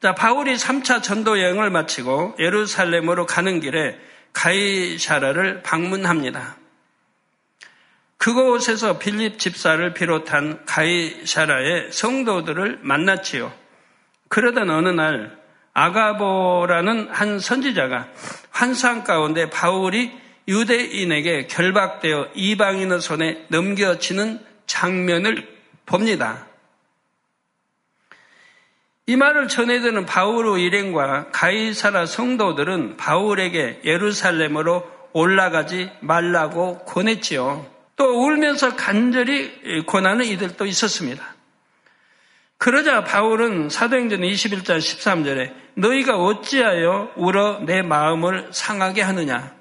자, 0.01 0.15
바울이 0.15 0.55
3차 0.55 1.03
전도 1.03 1.41
여행을 1.41 1.71
마치고 1.71 2.37
예루살렘으로 2.39 3.27
가는 3.27 3.59
길에 3.59 3.99
가이샤라를 4.33 5.65
방문합니다. 5.65 6.57
그곳에서 8.17 9.01
빌립 9.01 9.41
집사를 9.41 9.93
비롯한 9.93 10.65
가이샤라의 10.67 11.91
성도들을 11.91 12.79
만났지요. 12.83 13.53
그러던 14.29 14.71
어느 14.71 14.89
날 14.91 15.38
아가보라는 15.79 17.09
한 17.11 17.39
선지자가 17.39 18.09
환상 18.51 19.05
가운데 19.05 19.49
바울이 19.49 20.11
유대인에게 20.49 21.47
결박되어 21.47 22.31
이방인의 22.35 23.01
손에 23.01 23.45
넘겨지는 23.49 24.41
장면을 24.67 25.47
봅니다. 25.87 26.47
이 29.07 29.17
말을 29.17 29.49
전해드는 29.49 30.05
바울의 30.05 30.65
일행과 30.65 31.31
가이사라 31.31 32.07
성도들은 32.07 32.97
바울에게 32.97 33.83
예루살렘으로 33.85 34.85
올라가지 35.13 35.91
말라고 36.01 36.79
권했지요. 36.81 37.65
또 37.97 38.05
울면서 38.05 38.75
간절히 38.77 39.85
권하는 39.87 40.25
이들도 40.27 40.67
있었습니다. 40.67 41.38
그러자 42.59 43.05
바울은 43.05 43.71
사도행전 43.71 44.21
21장 44.21 44.79
13절에 44.79 45.55
너희가 45.75 46.17
어찌하여 46.17 47.13
울어 47.15 47.61
내 47.61 47.83
마음을 47.83 48.49
상하게 48.53 49.03
하느냐? 49.03 49.57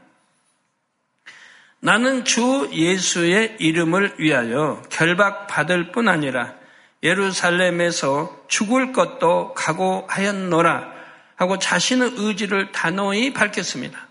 나는 1.79 2.25
주 2.25 2.69
예수의 2.73 3.57
이름을 3.59 4.15
위하여 4.17 4.81
결박받을 4.89 5.91
뿐 5.91 6.07
아니라 6.09 6.55
예루살렘에서 7.03 8.45
죽을 8.47 8.93
것도 8.93 9.53
각오하였노라 9.53 10.91
하고 11.35 11.59
자신의 11.59 12.13
의지를 12.15 12.71
단호히 12.71 13.31
밝혔습니다. 13.31 14.07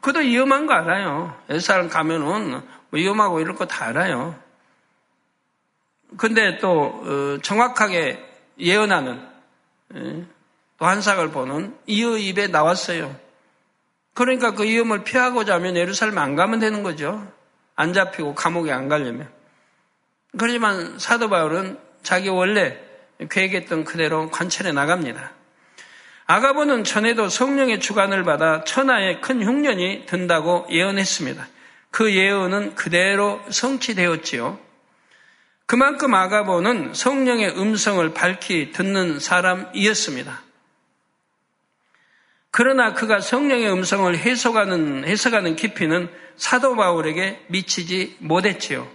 그도 0.00 0.20
위험한 0.20 0.66
거 0.66 0.72
알아요. 0.72 1.38
예루살렘 1.50 1.90
가면은 1.90 2.62
위험하고 2.92 3.40
이럴 3.40 3.56
거다 3.56 3.84
알아요. 3.84 4.47
근데 6.16 6.58
또 6.58 7.02
어, 7.04 7.38
정확하게 7.42 8.24
예언하는 8.58 9.20
예, 9.94 10.24
또 10.78 10.86
한삭을 10.86 11.30
보는 11.30 11.76
이의 11.86 12.26
입에 12.28 12.46
나왔어요. 12.48 13.14
그러니까 14.14 14.52
그 14.52 14.64
위험을 14.64 15.04
피하고자 15.04 15.54
하면 15.54 15.76
예루살렘 15.76 16.18
안 16.18 16.34
가면 16.34 16.60
되는 16.60 16.82
거죠. 16.82 17.26
안 17.76 17.92
잡히고 17.92 18.34
감옥에 18.34 18.72
안 18.72 18.88
가려면. 18.88 19.28
그렇지만 20.36 20.98
사도 20.98 21.28
바울은 21.28 21.78
자기 22.02 22.28
원래 22.28 22.78
계획했던 23.30 23.84
그대로 23.84 24.30
관찰해 24.30 24.72
나갑니다. 24.72 25.32
아가보는 26.26 26.84
전에도 26.84 27.28
성령의 27.28 27.80
주관을 27.80 28.22
받아 28.24 28.62
천하에 28.64 29.20
큰 29.20 29.42
흉년이 29.42 30.06
든다고 30.06 30.66
예언했습니다. 30.70 31.48
그 31.90 32.14
예언은 32.14 32.74
그대로 32.74 33.40
성취되었지요. 33.48 34.58
그만큼 35.68 36.14
아가보는 36.14 36.94
성령의 36.94 37.58
음성을 37.58 38.14
밝히 38.14 38.72
듣는 38.72 39.20
사람이었습니다. 39.20 40.42
그러나 42.50 42.94
그가 42.94 43.20
성령의 43.20 43.70
음성을 43.70 44.16
해석하는, 44.16 45.04
해석하는 45.04 45.56
깊이는 45.56 46.08
사도 46.36 46.74
바울에게 46.74 47.44
미치지 47.48 48.16
못했지요. 48.20 48.90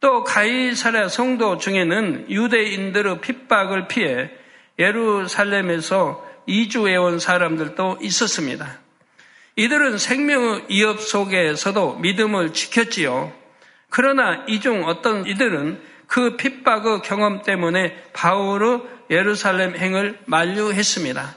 또 0.00 0.24
가이사라 0.24 1.10
성도 1.10 1.58
중에는 1.58 2.30
유대인들의 2.30 3.20
핍박을 3.20 3.88
피해 3.88 4.30
예루살렘에서 4.78 6.26
이주해 6.46 6.96
온 6.96 7.18
사람들도 7.18 7.98
있었습니다. 8.00 8.78
이들은 9.56 9.98
생명의 9.98 10.64
위협 10.70 11.02
속에서도 11.02 11.96
믿음을 11.96 12.54
지켰지요. 12.54 13.47
그러나 13.90 14.44
이 14.46 14.60
중 14.60 14.84
어떤 14.84 15.26
이들은 15.26 15.80
그 16.06 16.36
핍박의 16.36 17.02
경험 17.02 17.42
때문에 17.42 17.94
바울의 18.12 18.82
예루살렘 19.10 19.76
행을 19.76 20.18
만류했습니다. 20.26 21.36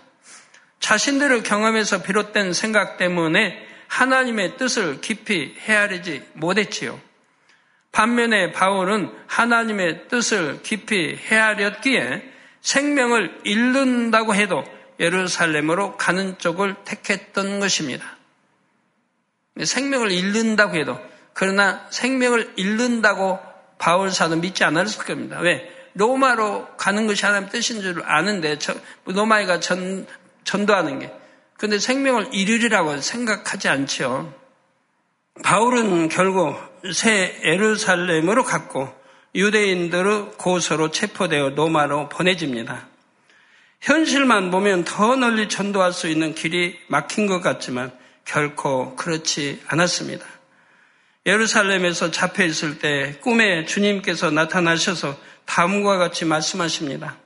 자신들의 0.79 1.43
경험에서 1.43 2.01
비롯된 2.01 2.53
생각 2.53 2.97
때문에 2.97 3.67
하나님의 3.87 4.57
뜻을 4.57 5.01
깊이 5.01 5.55
헤아리지 5.59 6.23
못했지요. 6.33 6.99
반면에 7.91 8.53
바울은 8.53 9.11
하나님의 9.27 10.07
뜻을 10.07 10.61
깊이 10.63 11.17
헤아렸기에 11.17 12.31
생명을 12.61 13.41
잃는다고 13.43 14.33
해도 14.33 14.63
예루살렘으로 14.99 15.97
가는 15.97 16.37
쪽을 16.37 16.75
택했던 16.85 17.59
것입니다. 17.59 18.17
생명을 19.61 20.11
잃는다고 20.11 20.77
해도 20.77 21.10
그러나 21.33 21.85
생명을 21.89 22.53
잃는다고 22.55 23.39
바울사는 23.77 24.41
믿지 24.41 24.63
않았을 24.63 25.05
겁니다. 25.05 25.39
왜? 25.39 25.69
로마로 25.93 26.67
가는 26.77 27.07
것이 27.07 27.25
하나님 27.25 27.49
뜻인 27.49 27.81
줄 27.81 28.03
아는데 28.05 28.57
로마에가 29.05 29.59
전, 29.59 30.07
전도하는 30.43 30.99
게. 30.99 31.11
근데 31.57 31.79
생명을 31.79 32.29
잃으리라고 32.33 32.99
생각하지 33.01 33.67
않지요. 33.69 34.33
바울은 35.43 36.09
결국 36.09 36.57
새 36.93 37.39
에르살렘으로 37.43 38.43
갔고 38.43 38.89
유대인들의 39.35 40.33
고소로 40.37 40.91
체포되어 40.91 41.49
로마로 41.49 42.09
보내집니다. 42.09 42.87
현실만 43.79 44.51
보면 44.51 44.83
더 44.83 45.15
널리 45.15 45.49
전도할 45.49 45.93
수 45.93 46.07
있는 46.07 46.35
길이 46.35 46.77
막힌 46.87 47.27
것 47.27 47.41
같지만 47.41 47.91
결코 48.25 48.95
그렇지 48.95 49.61
않았습니다. 49.67 50.25
예루살렘에서 51.25 52.11
잡혀 52.11 52.43
있을 52.45 52.79
때 52.79 53.17
꿈에 53.21 53.65
주님께서 53.65 54.31
나타나셔서 54.31 55.17
다음과 55.45 55.97
같이 55.97 56.25
말씀하십니다. 56.25 57.17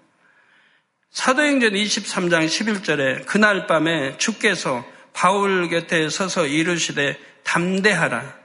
사도행전 1.12 1.72
23장 1.72 2.46
11절에 2.46 3.26
그날 3.26 3.68
밤에 3.68 4.18
주께서 4.18 4.86
바울 5.14 5.70
곁에 5.70 6.10
서서 6.10 6.46
이르시되 6.46 7.18
담대하라. 7.44 8.36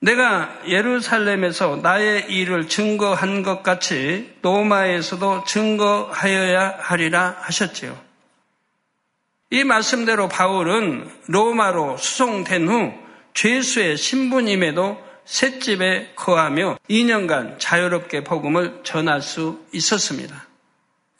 내가 0.00 0.60
예루살렘에서 0.68 1.76
나의 1.76 2.30
일을 2.30 2.68
증거한 2.68 3.42
것 3.42 3.62
같이 3.62 4.30
로마에서도 4.42 5.44
증거하여야 5.44 6.76
하리라 6.80 7.36
하셨지요. 7.40 7.98
이 9.50 9.64
말씀대로 9.64 10.28
바울은 10.28 11.10
로마로 11.28 11.96
수송된 11.96 12.68
후 12.68 13.05
죄수의 13.36 13.98
신부님에도 13.98 14.98
셋집에 15.26 16.12
거하며 16.16 16.78
2년간 16.88 17.56
자유롭게 17.58 18.24
복음을 18.24 18.80
전할 18.82 19.20
수 19.20 19.62
있었습니다. 19.72 20.46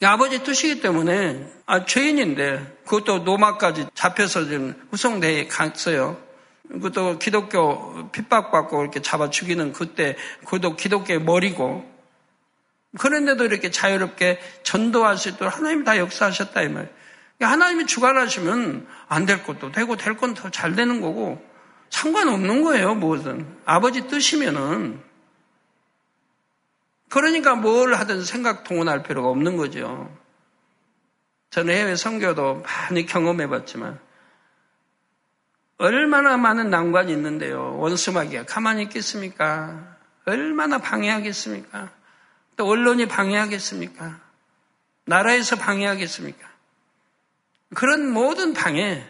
아버지 0.03 0.43
뜻이기 0.43 0.81
때문에 0.81 1.47
아, 1.67 1.85
죄인인데 1.85 2.79
그것도 2.85 3.19
노마까지 3.19 3.87
잡혀서 3.93 4.45
지금 4.45 4.75
후성대에 4.91 5.47
갔어요. 5.47 6.17
그것도 6.69 7.19
기독교 7.19 8.11
핍박받고 8.11 8.81
이렇게 8.81 9.01
잡아 9.01 9.29
죽이는 9.29 9.71
그때 9.73 10.15
그것도 10.43 10.75
기독교의 10.75 11.21
머리고 11.21 11.85
그런데도 12.97 13.45
이렇게 13.45 13.69
자유롭게 13.69 14.39
전도할 14.63 15.17
수 15.17 15.29
있도록 15.29 15.55
하나님이 15.55 15.83
다 15.83 15.97
역사하셨다 15.99 16.61
이 16.63 16.69
말이에요. 16.69 16.89
하나님이 17.41 17.85
주관하시면 17.85 18.87
안 19.07 19.25
될 19.27 19.43
것도 19.43 19.71
되고 19.71 19.95
될 19.97 20.17
건 20.17 20.33
더 20.33 20.49
잘 20.49 20.75
되는 20.75 20.99
거고 21.01 21.45
상관없는 21.89 22.63
거예요, 22.63 22.95
뭐든. 22.95 23.61
아버지 23.65 24.07
뜻이면은. 24.07 25.01
그러니까 27.09 27.55
뭘 27.55 27.93
하든 27.95 28.23
생각 28.23 28.63
동원할 28.63 29.03
필요가 29.03 29.29
없는 29.29 29.57
거죠. 29.57 30.13
저는 31.49 31.73
해외 31.73 31.95
선교도 31.95 32.63
많이 32.63 33.05
경험해 33.05 33.47
봤지만 33.47 33.99
얼마나 35.77 36.37
많은 36.37 36.69
난관이 36.69 37.11
있는데요. 37.13 37.77
원수마귀가 37.77 38.45
가만히 38.45 38.83
있겠습니까? 38.83 39.95
얼마나 40.25 40.79
방해하겠습니까? 40.79 41.91
또 42.57 42.67
언론이 42.67 43.07
방해하겠습니까? 43.07 44.19
나라에서 45.05 45.55
방해하겠습니까? 45.55 46.47
그런 47.75 48.11
모든 48.11 48.53
방해 48.53 49.05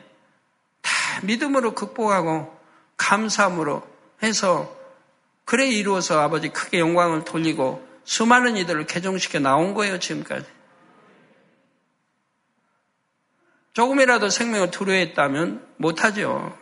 다 0.81 0.91
믿음으로 1.23 1.73
극복하고 1.73 2.56
감사함으로 2.97 3.87
해서 4.23 4.75
그래 5.45 5.67
이루어서 5.67 6.19
아버지 6.19 6.49
크게 6.49 6.79
영광을 6.79 7.23
돌리고 7.23 7.87
수많은 8.03 8.57
이들을 8.57 8.85
개종시켜 8.85 9.39
나온 9.39 9.73
거예요, 9.73 9.99
지금까지. 9.99 10.45
조금이라도 13.73 14.29
생명을 14.29 14.71
두려워했다면 14.71 15.65
못하죠. 15.77 16.57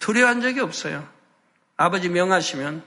두려워한 0.00 0.40
적이 0.40 0.60
없어요. 0.60 1.08
아버지 1.76 2.08
명하시면 2.08 2.82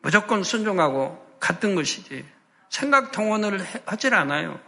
무조건 0.00 0.42
순종하고 0.42 1.22
같은 1.38 1.74
것이지. 1.74 2.24
생각 2.70 3.12
동원을 3.12 3.64
하질 3.86 4.14
않아요. 4.14 4.58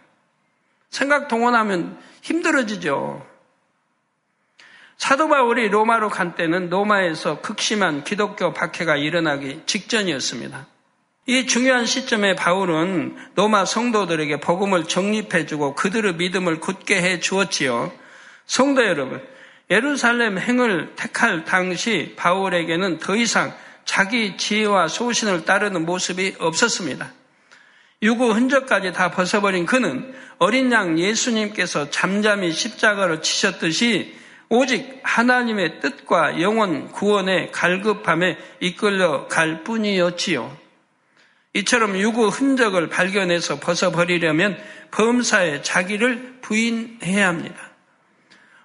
생각 0.91 1.29
동원하면 1.29 2.01
힘들어지죠. 2.23 3.27
사도 4.99 5.29
바울이 5.29 5.69
로마로 5.69 6.09
간 6.09 6.35
때는 6.35 6.71
로마에서 6.71 7.41
극심한 7.41 8.05
기독교 8.05 8.53
박해가 8.53 8.97
일어나기 8.97 9.61
직전이었습니다. 9.67 10.67
이 11.27 11.47
중요한 11.47 11.87
시점에 11.87 12.35
바울은 12.35 13.17
로마 13.35 13.65
성도들에게 13.65 14.41
복음을 14.41 14.85
정립해주고 14.85 15.75
그들의 15.75 16.15
믿음을 16.15 16.61
굳게 16.61 17.03
해 17.03 17.21
주었지요. 17.21 17.93
성도 18.47 18.87
여러분, 18.87 19.21
예루살렘 19.71 20.39
행을 20.39 20.95
택할 20.95 21.45
당시 21.45 22.15
바울에게는 22.17 22.99
더 22.99 23.17
이상 23.17 23.53
자기 23.85 24.37
지혜와 24.37 24.89
소신을 24.89 25.45
따르는 25.45 25.85
모습이 25.85 26.37
없었습니다. 26.39 27.13
유구 28.03 28.33
흔적까지 28.33 28.93
다 28.93 29.11
벗어버린 29.11 29.67
그는 29.67 30.15
어린 30.39 30.71
양 30.71 30.99
예수님께서 30.99 31.91
잠잠히 31.91 32.53
십자가를 32.53 33.23
치셨듯이 33.23 34.15
오직 34.49 35.01
하나님의 35.03 35.81
뜻과 35.81 36.41
영원 36.41 36.93
구원의 36.93 37.51
갈급함에 37.53 38.39
이끌려 38.61 39.27
갈 39.27 39.65
뿐이었지요. 39.65 40.57
이처럼 41.55 41.99
유구 41.99 42.29
흔적을 42.29 42.89
발견해서 42.89 43.59
벗어버리려면 43.61 44.59
범사에 44.91 45.63
자기를 45.63 46.39
부인해야 46.43 47.29
합니다. 47.29 47.57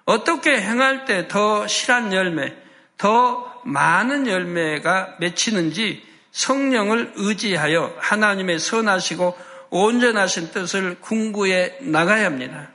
어떻게 0.04 0.60
행할 0.60 1.04
때 1.04 1.26
더 1.28 1.66
실한 1.66 2.12
열매, 2.12 2.54
더 2.98 3.60
많은 3.64 4.26
열매가 4.26 5.16
맺히는지 5.20 6.04
성령을 6.32 7.12
의지하여 7.16 7.96
하나님의 7.98 8.58
선하시고 8.58 9.36
온전하신 9.70 10.50
뜻을 10.50 10.96
궁구해 11.00 11.78
나가야 11.80 12.26
합니다. 12.26 12.71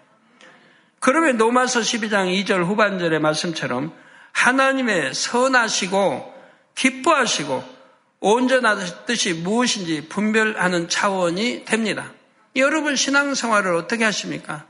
그러면 1.00 1.38
로마서 1.38 1.82
12장 1.82 2.44
2절 2.44 2.66
후반절의 2.66 3.20
말씀처럼 3.20 3.94
하나님의 4.32 5.14
선하시고 5.14 6.34
기뻐하시고 6.76 7.78
온전한 8.20 8.80
뜻이 9.06 9.34
무엇인지 9.34 10.10
분별하는 10.10 10.90
차원이 10.90 11.66
됩니다. 11.66 12.12
여러분 12.56 12.96
신앙생활을 12.96 13.76
어떻게 13.76 14.04
하십니까? 14.04 14.66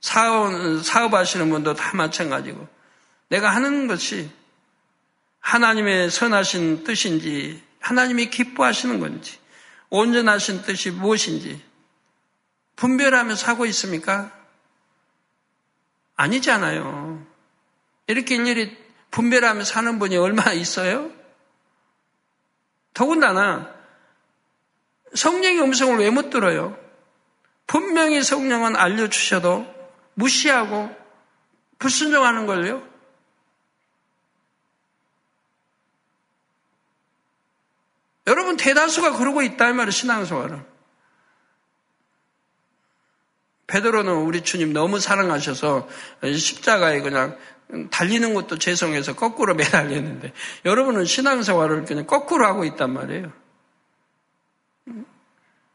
사업, 0.00 0.82
사업하시는 0.82 1.50
분도 1.50 1.74
다 1.74 1.94
마찬가지고 1.94 2.66
내가 3.28 3.50
하는 3.50 3.86
것이 3.86 4.30
하나님의 5.40 6.10
선하신 6.10 6.84
뜻인지 6.84 7.62
하나님이 7.80 8.30
기뻐하시는 8.30 9.00
건지 9.00 9.38
온전하신 9.90 10.62
뜻이 10.62 10.90
무엇인지 10.90 11.62
분별하면서 12.76 13.46
하고 13.46 13.66
있습니까? 13.66 14.37
아니잖아요. 16.18 17.24
이렇게 18.08 18.34
일일이 18.34 18.76
분별하며 19.10 19.64
사는 19.64 19.98
분이 19.98 20.16
얼마나 20.16 20.52
있어요? 20.52 21.10
더군다나 22.92 23.72
성령의 25.14 25.62
음성을 25.62 25.96
왜 25.98 26.10
못 26.10 26.28
들어요? 26.28 26.76
분명히 27.66 28.22
성령은 28.22 28.76
알려주셔도 28.76 29.64
무시하고 30.14 30.90
불순종하는 31.78 32.46
걸요? 32.46 32.82
여러분 38.26 38.56
대다수가 38.56 39.16
그러고 39.16 39.42
있다 39.42 39.70
이 39.70 39.72
말이에요 39.72 39.90
신앙생활을 39.90 40.67
베드로는 43.68 44.12
우리 44.12 44.42
주님 44.42 44.72
너무 44.72 44.98
사랑하셔서 44.98 45.88
십자가에 46.24 47.00
그냥 47.00 47.38
달리는 47.90 48.34
것도 48.34 48.58
죄송해서 48.58 49.14
거꾸로 49.14 49.54
매달렸는데 49.54 50.32
여러분은 50.64 51.04
신앙생활을 51.04 51.84
그냥 51.84 52.06
거꾸로 52.06 52.46
하고 52.46 52.64
있단 52.64 52.92
말이에요. 52.92 53.30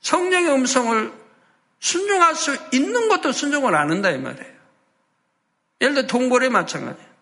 성령의 0.02 0.52
음성을 0.52 1.14
순종할 1.80 2.36
수 2.36 2.58
있는 2.74 3.10
것도 3.10 3.32
순종을 3.32 3.76
안 3.76 3.92
한다 3.92 4.10
이 4.10 4.18
말이에요. 4.18 4.54
예를 5.82 5.96
들어 5.96 6.08
동거래 6.08 6.50
마찬가지예요. 6.50 7.14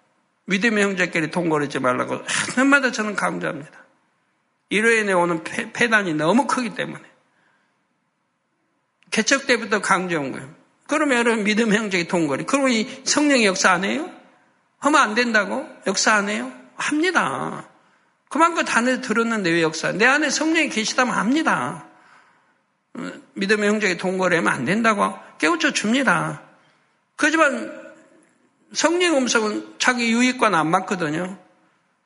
믿음의 0.46 0.84
형제끼리 0.84 1.32
동거리지 1.32 1.80
말라고 1.80 2.22
하나마다 2.56 2.92
저는 2.92 3.16
강조합니다. 3.16 3.72
이로 4.70 4.90
인해 4.92 5.12
오는 5.12 5.44
폐단이 5.44 6.14
너무 6.14 6.48
크기 6.48 6.74
때문에 6.74 7.04
개척 9.10 9.48
때부터 9.48 9.82
강조한 9.82 10.32
거예요. 10.32 10.61
그러면 10.92 11.46
믿음 11.46 11.74
형제의 11.74 12.10
동거리. 12.10 12.44
그러면 12.44 12.72
이 12.72 12.86
성령의 13.06 13.46
역사 13.46 13.72
안 13.72 13.86
해요? 13.86 14.12
하면 14.80 15.00
안 15.02 15.16
된다고? 15.16 15.66
역사 15.88 16.16
안 16.16 16.28
해요? 16.28 16.52
합니다. 16.76 17.66
그만큼 18.28 18.66
단을 18.66 19.00
들었는데 19.00 19.52
왜 19.52 19.62
역사? 19.62 19.94
내 19.94 20.06
안에 20.06 20.30
성령이 20.30 20.68
계시다면 20.68 21.16
합니다. 21.16 21.88
어, 22.94 23.10
믿음의 23.36 23.70
형제의 23.70 23.98
동거래하면 24.00 24.52
안 24.52 24.66
된다고 24.66 25.18
깨우쳐 25.38 25.72
줍니다. 25.72 26.42
그렇지만 27.16 27.94
성령 28.74 29.16
음성은 29.16 29.76
자기 29.80 30.12
유익과는 30.12 30.60
안 30.60 30.70
맞거든요. 30.72 31.40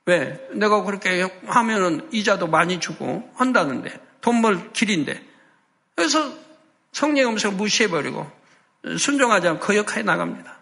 왜? 0.05 0.47
내가 0.51 0.83
그렇게 0.83 1.27
하면은 1.47 2.07
이자도 2.11 2.45
많이 2.45 2.79
주고 2.79 3.27
한다는데 3.33 3.99
돈 4.21 4.43
벌 4.43 4.73
길인데 4.73 5.23
그래서 5.95 6.31
성령 6.91 7.31
음성을 7.31 7.55
무시해버리고 7.57 8.44
순종하지 8.97 9.47
않고 9.47 9.65
거역해 9.65 10.03
나갑니다. 10.03 10.59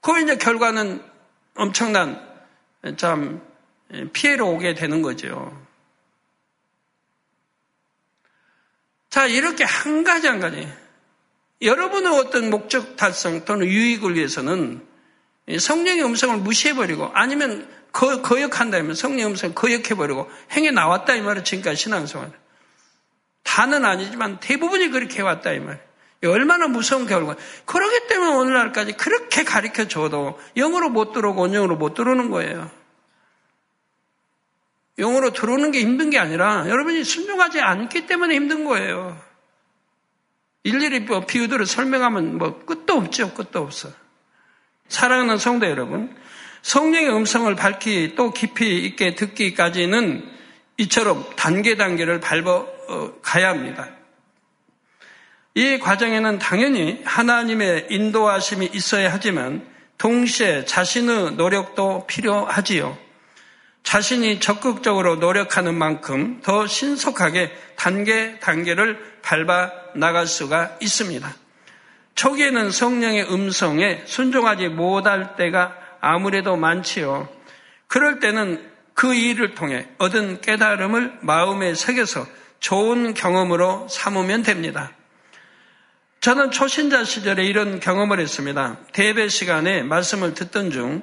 그 0.00 0.18
이제 0.20 0.36
결과는 0.36 1.04
엄청난 1.56 2.26
참 2.96 3.42
피해를 4.12 4.42
오게 4.42 4.74
되는 4.74 5.02
거죠. 5.02 5.66
자, 9.10 9.26
이렇게 9.26 9.64
한 9.64 10.04
가지 10.04 10.28
한 10.28 10.40
가지. 10.40 10.72
여러분의 11.60 12.18
어떤 12.18 12.48
목적 12.48 12.96
달성 12.96 13.44
또는 13.44 13.66
유익을 13.66 14.14
위해서는 14.14 14.86
성령의 15.58 16.04
음성을 16.04 16.36
무시해버리고 16.38 17.10
아니면 17.12 17.68
거, 17.92 18.22
거역한다면 18.22 18.94
성령의 18.94 19.26
음성을 19.26 19.54
거역해버리고 19.54 20.30
행해 20.52 20.70
나왔다 20.70 21.16
이 21.16 21.20
말은 21.20 21.44
지금까지 21.44 21.76
신앙생활. 21.76 22.32
다는 23.50 23.84
아니지만 23.84 24.38
대부분이 24.38 24.90
그렇게 24.90 25.18
해왔다 25.18 25.50
이 25.52 25.58
말. 25.58 25.84
얼마나 26.24 26.68
무서운 26.68 27.08
결과. 27.08 27.34
그러기 27.64 28.06
때문에 28.06 28.30
오늘날까지 28.30 28.92
그렇게 28.92 29.42
가르쳐 29.42 29.88
줘도 29.88 30.38
영어로 30.56 30.90
못 30.90 31.12
들어오고 31.12 31.40
원영으로 31.40 31.76
못 31.76 31.94
들어오는 31.94 32.30
거예요. 32.30 32.70
영어로 34.98 35.32
들어오는 35.32 35.72
게 35.72 35.80
힘든 35.80 36.10
게 36.10 36.18
아니라 36.20 36.68
여러분이 36.68 37.02
순종하지 37.02 37.60
않기 37.60 38.06
때문에 38.06 38.36
힘든 38.36 38.64
거예요. 38.64 39.20
일일이 40.62 41.00
뭐 41.00 41.26
비유들을 41.26 41.66
설명하면 41.66 42.38
뭐 42.38 42.64
끝도 42.64 42.94
없죠. 42.94 43.34
끝도 43.34 43.58
없어. 43.60 43.90
사랑하는 44.88 45.38
성도 45.38 45.66
여러분, 45.66 46.14
성령의 46.62 47.10
음성을 47.16 47.52
밝히 47.56 48.14
또 48.14 48.32
깊이 48.32 48.78
있게 48.84 49.16
듣기까지는 49.16 50.38
이처럼 50.80 51.28
단계 51.36 51.76
단계를 51.76 52.20
밟아 52.20 52.50
어, 52.50 53.12
가야 53.20 53.50
합니다. 53.50 53.90
이 55.54 55.78
과정에는 55.78 56.38
당연히 56.38 57.02
하나님의 57.04 57.88
인도하심이 57.90 58.70
있어야 58.72 59.12
하지만 59.12 59.66
동시에 59.98 60.64
자신의 60.64 61.32
노력도 61.32 62.06
필요하지요. 62.06 62.96
자신이 63.82 64.40
적극적으로 64.40 65.16
노력하는 65.16 65.74
만큼 65.74 66.40
더 66.42 66.66
신속하게 66.66 67.52
단계 67.76 68.38
단계를 68.38 69.20
밟아 69.20 69.70
나갈 69.94 70.26
수가 70.26 70.78
있습니다. 70.80 71.30
초기에는 72.14 72.70
성령의 72.70 73.30
음성에 73.30 74.02
순종하지 74.06 74.68
못할 74.68 75.36
때가 75.36 75.76
아무래도 76.00 76.56
많지요. 76.56 77.28
그럴 77.86 78.20
때는 78.20 78.69
그 79.00 79.14
일을 79.14 79.54
통해 79.54 79.88
얻은 79.96 80.42
깨달음을 80.42 81.20
마음에 81.22 81.74
새겨서 81.74 82.26
좋은 82.58 83.14
경험으로 83.14 83.88
삼으면 83.88 84.42
됩니다. 84.42 84.92
저는 86.20 86.50
초신자 86.50 87.04
시절에 87.04 87.46
이런 87.46 87.80
경험을 87.80 88.20
했습니다. 88.20 88.76
대배 88.92 89.28
시간에 89.28 89.82
말씀을 89.82 90.34
듣던 90.34 90.70
중 90.70 91.02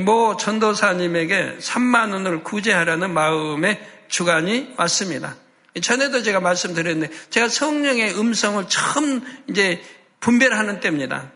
모 0.00 0.36
전도사님에게 0.38 1.58
3만 1.60 2.12
원을 2.12 2.42
구제하라는 2.42 3.12
마음의 3.12 3.86
주관이 4.08 4.74
왔습니다. 4.78 5.36
전에도 5.82 6.22
제가 6.22 6.40
말씀드렸는데 6.40 7.14
제가 7.30 7.48
성령의 7.48 8.18
음성을 8.18 8.66
처음 8.68 9.22
이제 9.48 9.82
분별하는 10.20 10.80
때입니다. 10.80 11.30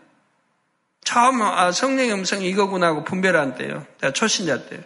처음 1.03 1.41
아, 1.41 1.71
성령의 1.71 2.13
음성이 2.13 2.49
이거구나 2.49 2.87
하고 2.87 3.03
분별한 3.03 3.55
때요. 3.55 3.85
제가 4.01 4.13
초신자 4.13 4.67
때요. 4.67 4.81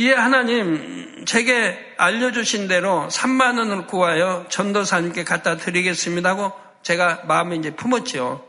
이에 0.00 0.14
하나님 0.14 1.26
제게 1.26 1.78
알려주신 1.98 2.68
대로 2.68 3.06
3만 3.10 3.58
원을 3.58 3.86
구하여 3.86 4.46
전도사님께 4.48 5.24
갖다 5.24 5.58
드리겠습니다 5.58 6.30
하고 6.30 6.52
제가 6.82 7.24
마음에 7.28 7.56
이제 7.56 7.76
품었죠. 7.76 8.48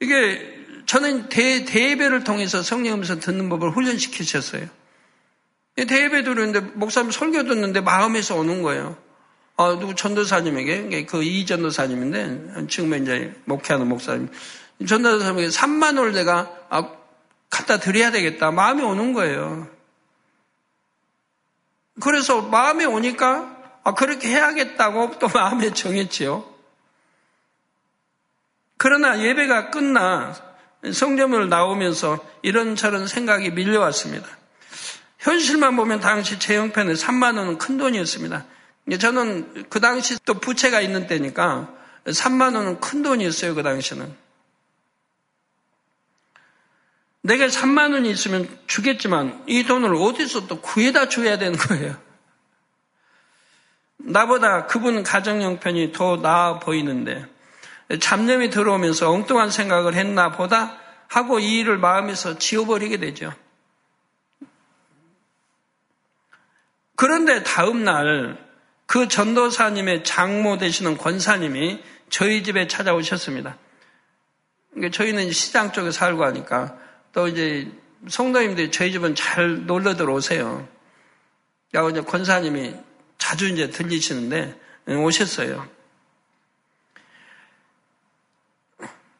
이게 0.00 0.56
저는 0.86 1.28
대, 1.28 1.66
대예배를 1.66 2.24
통해서 2.24 2.62
성령 2.62 2.94
음성 2.94 3.20
듣는 3.20 3.50
법을 3.50 3.72
훈련시키셨어요. 3.72 4.66
대예배 5.76 6.24
들었는데 6.24 6.60
목사님 6.60 7.10
설교 7.10 7.42
듣는데 7.42 7.82
마음에서 7.82 8.34
오는 8.34 8.62
거예요. 8.62 8.96
아, 9.58 9.76
누구 9.78 9.94
전도사님에게, 9.94 11.04
그 11.06 11.22
이 11.22 11.44
전도사님인데, 11.44 12.68
지금 12.68 12.94
이제 13.02 13.34
목회하는 13.44 13.88
목사님. 13.88 14.30
전도사님에게 14.86 15.48
3만 15.48 15.98
원을 15.98 16.12
내가 16.12 16.50
아, 16.70 16.92
갖다 17.50 17.78
드려야 17.78 18.12
되겠다. 18.12 18.50
마음이 18.50 18.82
오는 18.82 19.12
거예요. 19.12 19.77
그래서 22.00 22.42
마음에 22.42 22.84
오니까 22.84 23.56
아, 23.84 23.94
그렇게 23.94 24.28
해야겠다고 24.28 25.18
또 25.18 25.28
마음에 25.32 25.72
정했지요. 25.72 26.44
그러나 28.76 29.20
예배가 29.20 29.70
끝나 29.70 30.34
성전을 30.92 31.48
나오면서 31.48 32.24
이런저런 32.42 33.06
생각이 33.06 33.50
밀려왔습니다. 33.50 34.26
현실만 35.18 35.74
보면 35.76 36.00
당시 36.00 36.38
제 36.38 36.56
형편에 36.56 36.92
3만 36.92 37.36
원은 37.36 37.58
큰 37.58 37.76
돈이었습니다. 37.76 38.44
저는 39.00 39.66
그 39.68 39.80
당시 39.80 40.16
또 40.24 40.34
부채가 40.34 40.80
있는 40.80 41.06
때니까 41.08 41.68
3만 42.06 42.54
원은 42.54 42.80
큰 42.80 43.02
돈이었어요, 43.02 43.54
그 43.54 43.62
당시는. 43.62 44.27
내가 47.28 47.46
3만 47.46 47.92
원이 47.92 48.10
있으면 48.10 48.48
주겠지만 48.66 49.44
이 49.46 49.64
돈을 49.64 49.94
어디서 49.94 50.46
또 50.46 50.60
구해다 50.60 51.08
줘야 51.08 51.38
되는 51.38 51.56
거예요. 51.56 51.96
나보다 53.98 54.66
그분 54.66 55.02
가정 55.02 55.42
형편이 55.42 55.92
더 55.92 56.16
나아 56.16 56.58
보이는데 56.58 57.26
잡념이 58.00 58.50
들어오면서 58.50 59.10
엉뚱한 59.10 59.50
생각을 59.50 59.94
했나 59.94 60.30
보다 60.30 60.78
하고 61.08 61.38
이 61.38 61.58
일을 61.58 61.78
마음에서 61.78 62.38
지워버리게 62.38 62.98
되죠. 62.98 63.32
그런데 66.96 67.42
다음 67.42 67.84
날 67.84 68.48
그 68.88 69.06
전도사님의 69.06 70.02
장모 70.02 70.56
되시는 70.56 70.96
권사님이 70.96 71.84
저희 72.08 72.42
집에 72.42 72.66
찾아오셨습니다. 72.66 73.58
저희는 74.92 75.30
시장 75.30 75.72
쪽에 75.72 75.90
살고 75.90 76.24
하니까 76.24 76.78
또 77.18 77.26
이제 77.26 77.68
성도님들이 78.06 78.70
저희 78.70 78.92
집은 78.92 79.16
잘 79.16 79.66
놀러 79.66 79.96
들어오세요. 79.96 80.68
야, 81.74 81.88
이제 81.90 82.00
권사님이 82.00 82.76
자주 83.18 83.48
이제 83.48 83.70
들리시는데 83.70 84.56
오셨어요. 84.86 85.68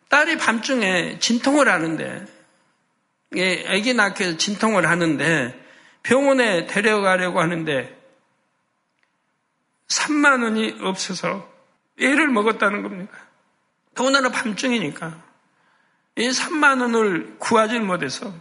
딸이 0.08 0.38
밤중에 0.38 1.18
진통을 1.18 1.68
하는데, 1.68 2.24
애기 3.34 3.94
낳기 3.94 4.22
위해서 4.22 4.38
진통을 4.38 4.88
하는데 4.88 5.61
병원에 6.04 6.66
데려가려고 6.66 7.40
하는데 7.40 8.00
3만 9.88 10.44
원이 10.44 10.76
없어서 10.82 11.52
애를 12.00 12.28
먹었다는 12.28 12.84
겁니다. 12.84 13.12
더군다나 13.96 14.28
밤중이니까. 14.28 15.27
이 16.18 16.31
3만 16.31 16.81
원을 16.81 17.38
구하지 17.38 17.78
못해서 17.78 18.35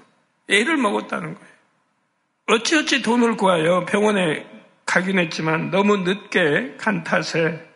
애를 0.50 0.78
먹었다는 0.78 1.36
거예요. 1.36 1.48
어찌어찌 2.48 3.04
돈을 3.04 3.38
구하여 3.38 3.86
병원에 3.86 4.50
가긴 4.84 5.20
했지만 5.20 5.70
너무 5.70 5.98
늦게 5.98 6.78
간 6.78 7.04
탓에 7.04 7.72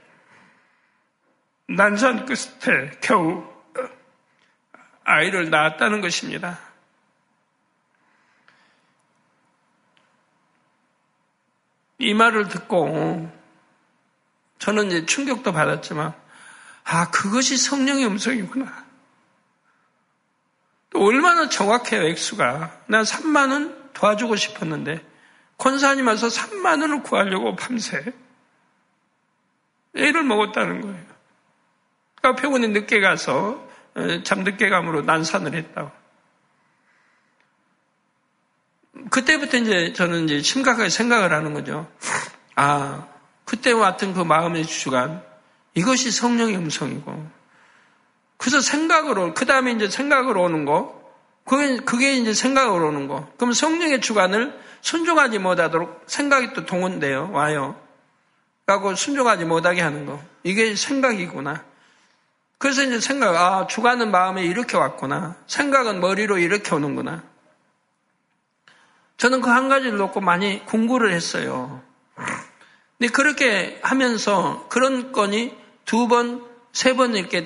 난산 1.68 2.26
끝에 2.26 2.92
겨우 3.02 3.48
아이를 5.04 5.52
낳았다는 5.52 6.02
것입니다. 6.02 6.58
이 12.00 12.16
말을 12.16 12.48
듣고 12.48 13.32
저는 14.58 14.88
이제 14.88 15.06
충격도 15.06 15.54
받았지만 15.54 16.16
아 16.86 17.12
그것이 17.12 17.56
성령의 17.56 18.08
음성이구나. 18.08 18.91
또 20.92 21.04
얼마나 21.04 21.50
정확해요 21.50 22.04
액수가. 22.04 22.82
난 22.88 23.04
3만 23.04 23.52
원 23.52 23.92
도와주고 23.94 24.36
싶었는데 24.36 25.04
권사님 25.58 26.08
와서 26.08 26.28
3만 26.28 26.82
원을 26.82 27.04
구하려고 27.04 27.56
밤새 27.56 28.14
애를 29.96 30.24
먹었다는 30.24 30.82
거예요. 30.82 31.06
그러니까 32.16 32.42
병원에 32.42 32.68
늦게 32.68 33.02
가서 33.02 33.68
어, 33.94 34.24
잠늦게 34.24 34.70
감으로 34.70 35.02
난산을 35.02 35.54
했다고. 35.54 35.92
그때부터 39.10 39.58
이제 39.58 39.94
저는 39.94 40.26
이제 40.26 40.42
심각하게 40.42 40.90
생각을 40.90 41.34
하는 41.34 41.54
거죠. 41.54 41.90
아, 42.56 43.08
그때 43.46 43.72
왔던 43.72 44.14
그 44.14 44.22
마음의 44.22 44.66
주간, 44.66 45.24
이것이 45.74 46.12
성령의 46.12 46.56
음성이고. 46.58 47.41
그래서 48.42 48.60
생각으로, 48.60 49.36
그 49.36 49.46
다음에 49.46 49.72
이제 49.72 49.88
생각으로 49.88 50.42
오는 50.42 50.66
거, 50.66 51.00
그게, 51.46 51.78
그게 51.78 52.14
이제 52.14 52.34
생각으로 52.34 52.88
오는 52.88 53.08
거. 53.08 53.28
그럼 53.38 53.54
성령의 53.54 54.02
주관을 54.02 54.60
순종하지 54.82 55.38
못하도록 55.38 56.06
생각이 56.08 56.54
또 56.54 56.66
동원돼요. 56.66 57.30
와요. 57.34 57.80
라고 58.66 58.96
순종하지 58.96 59.46
못하게 59.46 59.82
하는 59.82 60.08
거. 60.08 60.20
이게 60.42 60.74
생각이구나. 60.76 61.64
그래서 62.58 62.82
이제 62.82 63.00
생각, 63.00 63.36
아, 63.36 63.68
주관은 63.68 64.10
마음에 64.10 64.44
이렇게 64.44 64.76
왔구나. 64.76 65.36
생각은 65.46 66.00
머리로 66.00 66.40
이렇게 66.40 66.74
오는구나. 66.74 67.22
저는 69.18 69.42
그 69.42 69.52
한 69.52 69.70
가지를 69.70 70.00
놓고 70.00 70.20
많이 70.20 70.66
공부를 70.66 71.14
했어요. 71.14 71.84
근데 72.98 73.12
그렇게 73.14 73.80
하면서 73.84 74.66
그런 74.70 75.12
건이 75.12 75.56
두 75.86 76.08
번, 76.08 76.44
세 76.74 76.96
번 76.96 77.14
이렇게 77.16 77.46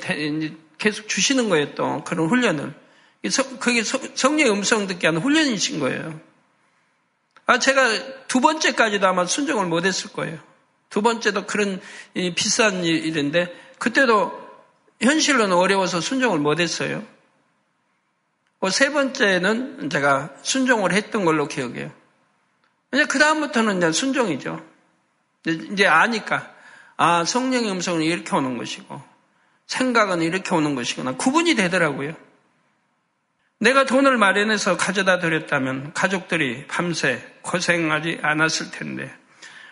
계속 0.77 1.07
주시는 1.07 1.49
거예요, 1.49 1.75
또. 1.75 2.03
그런 2.03 2.27
훈련을. 2.27 2.73
그게 3.59 3.83
성령의 3.83 4.51
음성 4.51 4.87
듣게 4.87 5.07
하는 5.07 5.21
훈련이신 5.21 5.79
거예요. 5.79 6.19
아, 7.47 7.59
제가 7.59 8.27
두 8.27 8.41
번째까지도 8.41 9.07
아마 9.07 9.25
순종을 9.25 9.65
못 9.65 9.85
했을 9.85 10.11
거예요. 10.13 10.39
두 10.89 11.01
번째도 11.01 11.45
그런 11.45 11.81
비싼 12.35 12.83
일인데, 12.83 13.53
그때도 13.79 14.45
현실로는 15.01 15.55
어려워서 15.55 16.01
순종을 16.01 16.39
못 16.39 16.59
했어요. 16.59 17.03
뭐세 18.59 18.91
번째는 18.91 19.89
제가 19.89 20.33
순종을 20.41 20.93
했던 20.93 21.25
걸로 21.25 21.47
기억해요. 21.47 21.91
이제 22.93 23.05
그다음부터는 23.05 23.77
이제 23.77 23.91
순종이죠. 23.91 24.65
이제 25.45 25.85
아니까. 25.85 26.51
아, 26.97 27.25
성령의 27.25 27.69
음성은 27.71 28.01
이렇게 28.03 28.35
오는 28.35 28.57
것이고, 28.57 29.03
생각은 29.67 30.21
이렇게 30.21 30.53
오는 30.53 30.75
것이구나. 30.75 31.15
구분이 31.15 31.55
되더라고요. 31.55 32.15
내가 33.59 33.85
돈을 33.85 34.17
마련해서 34.17 34.77
가져다 34.77 35.19
드렸다면 35.19 35.93
가족들이 35.93 36.67
밤새 36.67 37.21
고생하지 37.41 38.19
않았을 38.21 38.71
텐데, 38.71 39.11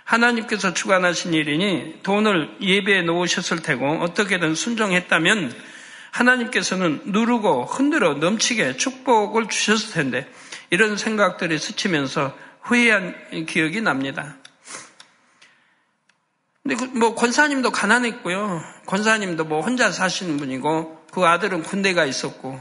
하나님께서 0.04 0.74
주관하신 0.74 1.34
일이니 1.34 2.00
돈을 2.04 2.58
예배에 2.62 3.04
놓으셨을 3.04 3.62
테고, 3.62 4.00
어떻게든 4.02 4.56
순종했다면 4.56 5.54
하나님께서는 6.14 7.02
누르고 7.06 7.66
흔들어 7.66 8.14
넘치게 8.14 8.78
축복을 8.78 9.48
주셨을 9.50 9.94
텐데 9.94 10.32
이런 10.70 10.96
생각들이 10.96 11.58
스치면서 11.58 12.38
후회한 12.62 13.46
기억이 13.48 13.82
납니다. 13.82 14.38
근데 16.64 16.76
그 16.78 16.86
뭐 16.98 17.14
권사님도 17.14 17.72
가난했고요. 17.72 18.64
권사님도 18.86 19.46
뭐 19.46 19.62
혼자 19.62 19.92
사시는 19.92 20.38
분이고 20.38 21.06
그 21.12 21.26
아들은 21.26 21.64
군대가 21.64 22.06
있었고 22.06 22.60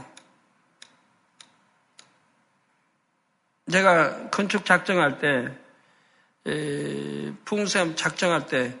제가 3.71 4.29
건축 4.29 4.65
작정할 4.65 5.19
때 5.19 5.57
풍수염 7.45 7.95
작정할 7.95 8.47
때 8.47 8.77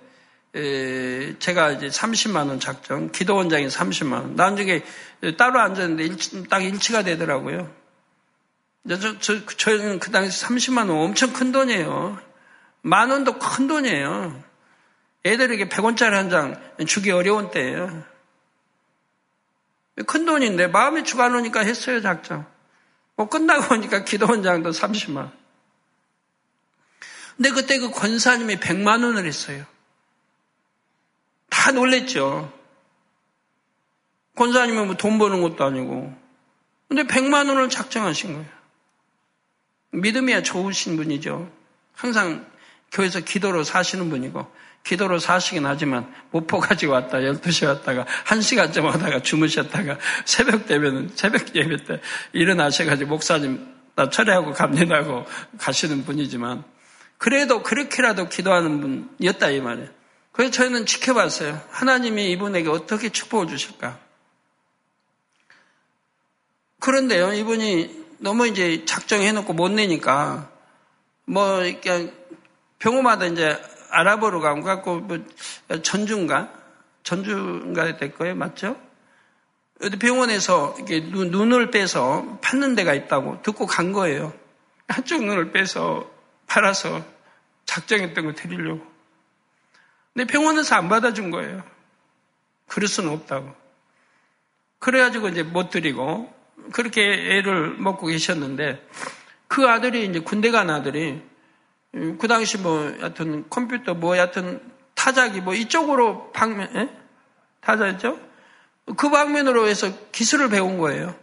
에, 0.55 1.39
제가 1.39 1.71
이제 1.71 1.87
30만 1.87 2.47
원 2.49 2.59
작정, 2.59 3.11
기도 3.11 3.35
원장이 3.35 3.67
30만 3.67 4.13
원. 4.13 4.35
나중에 4.35 4.83
따로 5.35 5.59
앉았는데 5.59 6.03
일치, 6.03 6.47
딱 6.47 6.63
일치가 6.63 7.01
되더라고요. 7.01 7.73
저, 8.87 9.17
저, 9.17 9.45
저는 9.47 9.99
그 9.99 10.11
당시 10.11 10.45
30만 10.45 10.89
원 10.89 10.91
엄청 10.91 11.33
큰 11.33 11.51
돈이에요. 11.51 12.19
만 12.81 13.09
원도 13.09 13.39
큰 13.39 13.67
돈이에요. 13.67 14.43
애들에게 15.25 15.69
100원짜리 15.69 16.11
한 16.11 16.29
장 16.29 16.55
주기 16.85 17.11
어려운 17.11 17.51
때예요. 17.51 18.03
큰 20.07 20.25
돈인데 20.25 20.67
마음이 20.67 21.03
주관오니까 21.03 21.61
했어요 21.61 22.01
작정. 22.01 22.45
뭐 23.15 23.29
끝나고 23.29 23.75
오니까 23.75 24.03
기도 24.03 24.27
원장도 24.27 24.71
30만 24.71 25.17
원. 25.17 25.31
근데 27.37 27.51
그때 27.51 27.79
그 27.79 27.89
권사님이 27.91 28.57
100만 28.57 29.03
원을 29.03 29.25
했어요. 29.25 29.65
다 31.49 31.71
놀랬죠. 31.71 32.51
권사님은 34.35 34.85
뭐 34.85 34.95
돈 34.95 35.19
버는 35.19 35.41
것도 35.41 35.63
아니고. 35.63 36.13
근데 36.87 37.03
100만 37.03 37.47
원을 37.49 37.69
작정하신 37.69 38.33
거예요. 38.33 38.49
믿음이야 39.91 40.41
좋으신 40.41 40.95
분이죠. 40.97 41.51
항상 41.93 42.51
교회에서 42.91 43.19
기도로 43.21 43.63
사시는 43.63 44.09
분이고, 44.09 44.51
기도로 44.83 45.17
사시긴 45.19 45.65
하지만, 45.65 46.13
못포 46.31 46.59
가지고 46.59 46.93
왔다, 46.93 47.19
12시 47.19 47.65
왔다가, 47.67 48.05
1시간쯤 48.25 48.83
하다가 48.83 49.21
주무셨다가, 49.21 49.97
새벽 50.25 50.65
되면은, 50.65 51.11
새벽 51.15 51.55
예배 51.55 51.85
때 51.85 52.01
일어나셔가지고, 52.33 53.09
목사님, 53.09 53.65
나 53.95 54.09
철회하고 54.09 54.51
갑니다고 54.51 55.25
가시는 55.57 56.03
분이지만, 56.03 56.65
그래도 57.17 57.63
그렇게라도 57.63 58.27
기도하는 58.27 59.07
분이었다, 59.17 59.51
이 59.51 59.61
말이에요. 59.61 59.89
그래서 60.33 60.51
저희는 60.51 60.85
지켜봤어요. 60.85 61.61
하나님이 61.69 62.31
이분에게 62.31 62.67
어떻게 62.67 63.07
축복을 63.07 63.47
주실까? 63.47 63.97
그런데요, 66.81 67.31
이분이 67.31 68.03
너무 68.17 68.47
이제 68.47 68.83
작정해놓고 68.83 69.53
못 69.53 69.69
내니까, 69.69 70.51
뭐, 71.23 71.59
그냥 71.81 72.11
병원마다 72.79 73.27
이제 73.27 73.57
알아보러 73.93 74.39
가고, 74.39 74.63
갖고, 74.63 74.99
뭐, 74.99 75.19
전주인가? 75.81 76.51
전주인가 77.03 77.97
될 77.97 78.13
거예요, 78.13 78.35
맞죠? 78.35 78.75
어디 79.81 79.97
병원에서 79.97 80.75
이렇게 80.77 81.01
눈 81.01 81.51
을 81.51 81.71
빼서 81.71 82.39
팠는 82.41 82.75
데가 82.75 82.93
있다고 82.93 83.41
듣고 83.41 83.65
간 83.65 83.91
거예요. 83.91 84.33
한쪽 84.87 85.23
눈을 85.25 85.51
빼서 85.51 86.09
팔아서 86.47 87.03
작정했던 87.65 88.25
거 88.25 88.33
드리려고. 88.33 88.85
근데 90.13 90.31
병원에서 90.31 90.75
안 90.75 90.89
받아준 90.89 91.31
거예요. 91.31 91.63
그럴 92.67 92.87
수는 92.87 93.09
없다고. 93.11 93.53
그래가지고 94.79 95.29
이제 95.29 95.43
못 95.43 95.69
드리고 95.69 96.33
그렇게 96.71 97.01
애를 97.01 97.75
먹고 97.77 98.07
계셨는데 98.07 98.87
그 99.47 99.67
아들이 99.67 100.05
이제 100.05 100.19
군대 100.19 100.51
간 100.51 100.69
아들이 100.69 101.21
그 101.93 102.27
당시 102.27 102.57
뭐 102.57 102.91
여하튼 102.99 103.45
컴퓨터 103.49 103.93
뭐 103.93 104.17
여하튼 104.17 104.61
타자기 104.95 105.41
뭐 105.41 105.53
이쪽으로 105.53 106.31
방면 106.31 106.75
에? 106.75 106.89
타자였죠? 107.61 108.19
그 108.97 109.09
방면으로 109.09 109.67
해서 109.67 109.91
기술을 110.11 110.49
배운 110.49 110.77
거예요. 110.77 111.15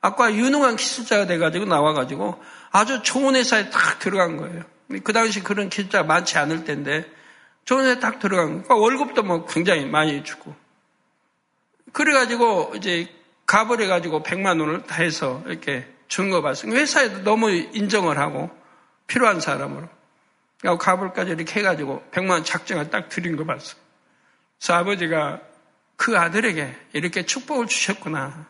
아까 0.00 0.32
유능한 0.32 0.76
기술자가 0.76 1.26
돼가지고 1.26 1.64
나와가지고 1.64 2.40
아주 2.70 3.02
좋은 3.02 3.34
회사에 3.34 3.70
딱 3.70 3.98
들어간 3.98 4.36
거예요. 4.36 4.62
그 5.04 5.12
당시 5.12 5.42
그런 5.42 5.68
기술자가 5.68 6.04
많지 6.04 6.38
않을 6.38 6.64
텐데 6.64 7.10
좋은 7.64 7.98
딱 8.00 8.18
들어간 8.18 8.62
거. 8.62 8.68
그러니까 8.68 8.74
월급도 8.76 9.22
뭐 9.22 9.46
굉장히 9.46 9.84
많이 9.86 10.22
주고. 10.24 10.54
그래가지고 11.92 12.74
이제 12.76 13.08
갑을 13.46 13.80
해가지고 13.80 14.22
100만 14.22 14.60
원을 14.60 14.82
다 14.84 15.02
해서 15.02 15.42
이렇게 15.46 15.86
준 16.08 16.30
거 16.30 16.42
봤어요. 16.42 16.72
회사에도 16.72 17.22
너무 17.22 17.50
인정을 17.50 18.18
하고 18.18 18.50
필요한 19.06 19.40
사람으로. 19.40 19.88
그리고 20.60 20.78
갑을까지 20.78 21.32
이렇게 21.32 21.60
해가지고 21.60 22.02
100만 22.12 22.30
원 22.30 22.44
작정을 22.44 22.90
딱 22.90 23.08
드린 23.08 23.36
거 23.36 23.44
봤어요. 23.44 23.80
그래서 24.58 24.74
아버지가 24.74 25.40
그 25.96 26.18
아들에게 26.18 26.74
이렇게 26.92 27.24
축복을 27.24 27.66
주셨구나. 27.66 28.46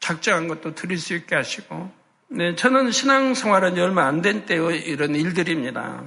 작정한 0.00 0.48
것도 0.48 0.74
드릴 0.74 0.98
수 0.98 1.14
있게 1.14 1.34
하시고 1.34 1.92
네, 2.28 2.54
저는 2.54 2.90
신앙생활은 2.90 3.78
얼마 3.78 4.06
안 4.06 4.22
된 4.22 4.46
때의 4.46 4.80
이런 4.86 5.14
일들입니다. 5.14 6.02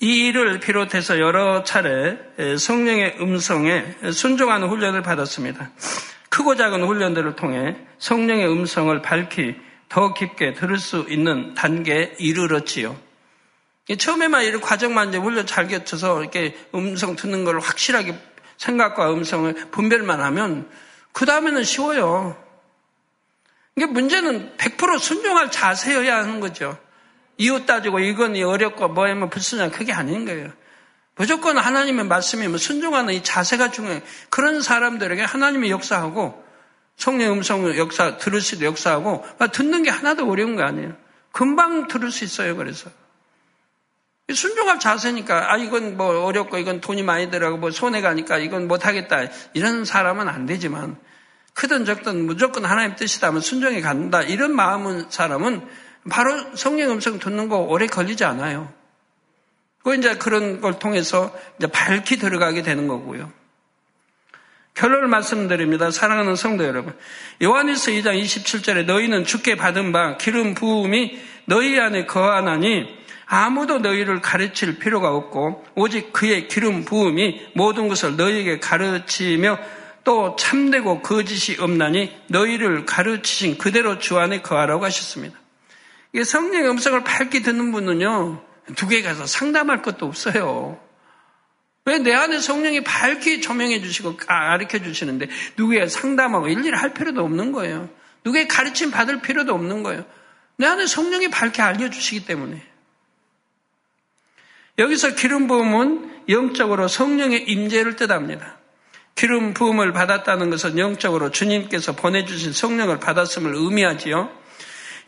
이 0.00 0.26
일을 0.26 0.58
비롯해서 0.58 1.20
여러 1.20 1.62
차례 1.62 2.18
성령의 2.58 3.18
음성에 3.20 3.84
순종하는 4.12 4.68
훈련을 4.68 5.02
받았습니다. 5.02 5.70
크고 6.28 6.56
작은 6.56 6.82
훈련들을 6.82 7.36
통해 7.36 7.76
성령의 7.98 8.48
음성을 8.50 9.00
밝히 9.02 9.54
더 9.88 10.14
깊게 10.14 10.54
들을 10.54 10.78
수 10.78 11.06
있는 11.08 11.54
단계에 11.54 12.14
이르렀지요. 12.18 12.96
처음에만 13.88 14.44
이런 14.44 14.60
과정만 14.60 15.08
이제 15.08 15.18
훈련 15.18 15.46
잘 15.46 15.68
갖춰서 15.68 16.20
이렇게 16.20 16.56
음성 16.74 17.16
듣는 17.16 17.44
걸 17.44 17.58
확실하게 17.60 18.18
생각과 18.56 19.12
음성을 19.12 19.52
분별만 19.70 20.20
하면 20.20 20.68
그 21.12 21.26
다음에는 21.26 21.64
쉬워요. 21.64 22.36
이게 23.76 23.86
문제는 23.86 24.56
100% 24.56 24.98
순종할 24.98 25.50
자세여야 25.50 26.16
하는 26.16 26.40
거죠. 26.40 26.78
이웃 27.38 27.66
따지고 27.66 27.98
이건 27.98 28.36
어렵고 28.36 28.88
뭐하면 28.88 29.30
불순냐 29.30 29.70
그게 29.70 29.92
아닌 29.92 30.24
거예요. 30.24 30.52
무조건 31.14 31.58
하나님의 31.58 32.06
말씀이면 32.06 32.58
순종하는 32.58 33.14
이 33.14 33.22
자세가 33.22 33.70
중요해요. 33.70 34.00
그런 34.30 34.62
사람들에게 34.62 35.22
하나님의 35.22 35.70
역사하고 35.70 36.42
성령 36.96 37.32
음성 37.32 37.76
역사 37.76 38.16
들을 38.16 38.40
수도 38.40 38.64
역사하고 38.64 39.24
듣는 39.52 39.82
게 39.82 39.90
하나도 39.90 40.28
어려운 40.30 40.56
거 40.56 40.62
아니에요. 40.62 40.96
금방 41.32 41.88
들을 41.88 42.10
수 42.10 42.24
있어요. 42.24 42.56
그래서 42.56 42.90
순종할 44.32 44.78
자세니까 44.78 45.52
아 45.52 45.56
이건 45.56 45.96
뭐 45.96 46.24
어렵고 46.24 46.58
이건 46.58 46.80
돈이 46.80 47.02
많이 47.02 47.30
들어가고 47.30 47.58
뭐 47.58 47.70
손해 47.70 48.00
가니까 48.00 48.38
이건 48.38 48.68
못 48.68 48.86
하겠다 48.86 49.26
이런 49.52 49.84
사람은 49.84 50.28
안 50.28 50.46
되지만 50.46 50.96
크든 51.54 51.84
적든 51.84 52.24
무조건 52.24 52.64
하나님 52.64 52.96
뜻이다 52.96 53.32
면 53.32 53.40
순종해 53.40 53.80
간다 53.80 54.22
이런 54.22 54.54
마음은 54.54 55.10
사람은 55.10 55.66
바로 56.08 56.56
성령 56.56 56.92
음성 56.92 57.18
듣는 57.18 57.48
거 57.48 57.58
오래 57.58 57.86
걸리지 57.86 58.24
않아요. 58.24 58.72
그 59.82 59.94
이제 59.96 60.16
그런 60.16 60.60
걸 60.60 60.78
통해서 60.78 61.36
이제 61.58 61.66
밝히 61.66 62.16
들어가게 62.16 62.62
되는 62.62 62.88
거고요. 62.88 63.30
결론을 64.74 65.08
말씀드립니다. 65.08 65.90
사랑하는 65.90 66.34
성도 66.34 66.64
여러분. 66.64 66.96
요한일서 67.42 67.90
2장 67.90 68.20
27절에 68.20 68.86
너희는 68.86 69.24
주께 69.24 69.54
받은 69.54 69.92
바 69.92 70.16
기름 70.16 70.54
부음이 70.54 71.20
너희 71.44 71.78
안에 71.78 72.06
거하나니 72.06 73.01
아무도 73.34 73.78
너희를 73.78 74.20
가르칠 74.20 74.78
필요가 74.78 75.14
없고 75.14 75.64
오직 75.74 76.12
그의 76.12 76.48
기름 76.48 76.84
부음이 76.84 77.52
모든 77.54 77.88
것을 77.88 78.16
너희에게 78.16 78.60
가르치며 78.60 79.58
또 80.04 80.36
참되고 80.36 81.00
거짓이 81.00 81.58
없나니 81.58 82.14
너희를 82.28 82.84
가르치신 82.84 83.56
그대로 83.56 83.98
주 83.98 84.18
안에 84.18 84.42
거하라고 84.42 84.84
하셨습니다. 84.84 85.38
성령의 86.22 86.68
음성을 86.68 87.02
밝게 87.04 87.40
듣는 87.40 87.72
분은요, 87.72 88.42
두개 88.76 89.00
가서 89.00 89.24
상담할 89.24 89.80
것도 89.80 90.04
없어요. 90.04 90.78
왜 91.86 92.00
내 92.00 92.12
안에 92.12 92.38
성령이 92.38 92.84
밝게 92.84 93.40
조명해 93.40 93.80
주시고 93.80 94.18
가르쳐 94.18 94.78
주시는데 94.78 95.28
누구에 95.56 95.86
상담하고 95.86 96.48
일일이 96.48 96.76
할 96.76 96.92
필요도 96.92 97.24
없는 97.24 97.52
거예요. 97.52 97.88
누구의 98.26 98.46
가르침 98.46 98.90
받을 98.90 99.22
필요도 99.22 99.54
없는 99.54 99.82
거예요. 99.82 100.04
내 100.58 100.66
안에 100.66 100.84
성령이 100.86 101.30
밝게 101.30 101.62
알려주시기 101.62 102.26
때문에. 102.26 102.71
여기서 104.82 105.14
기름 105.14 105.46
부음은 105.46 106.24
영적으로 106.28 106.88
성령의 106.88 107.44
임재를 107.48 107.94
뜻합니다. 107.94 108.58
기름 109.14 109.54
부음을 109.54 109.92
받았다는 109.92 110.50
것은 110.50 110.76
영적으로 110.78 111.30
주님께서 111.30 111.94
보내주신 111.94 112.52
성령을 112.52 112.98
받았음을 112.98 113.54
의미하지요. 113.54 114.28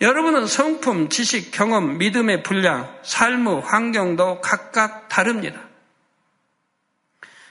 여러분은 0.01 0.47
성품, 0.47 1.09
지식, 1.09 1.51
경험, 1.51 1.99
믿음의 1.99 2.45
분량, 2.45 2.89
삶의 3.03 3.63
환경도 3.63 4.41
각각 4.41 5.09
다릅니다. 5.09 5.61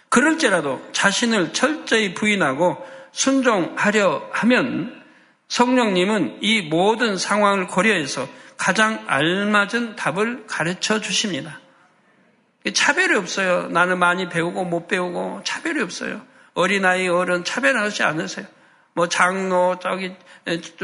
그럴지라도 0.08 0.82
자신을 0.94 1.52
철저히 1.52 2.14
부인하고 2.14 2.78
순종하려 3.12 4.30
하면 4.32 5.04
성령님은 5.50 6.38
이 6.42 6.62
모든 6.62 7.18
상황을 7.18 7.68
고려해서 7.68 8.30
가장 8.56 9.04
알맞은 9.08 9.98
답을 9.98 10.46
가르쳐 10.48 11.02
주십니다. 11.02 11.60
차별이 12.72 13.16
없어요. 13.16 13.68
나는 13.68 14.00
많이 14.00 14.30
배우고 14.30 14.64
못 14.66 14.88
배우고 14.88 15.42
차별이 15.44 15.82
없어요. 15.82 16.22
어린아이, 16.54 17.08
어른 17.10 17.44
차별하지 17.44 18.04
않으세요. 18.04 18.46
뭐 18.94 19.10
장로, 19.10 19.80
저기 19.82 20.16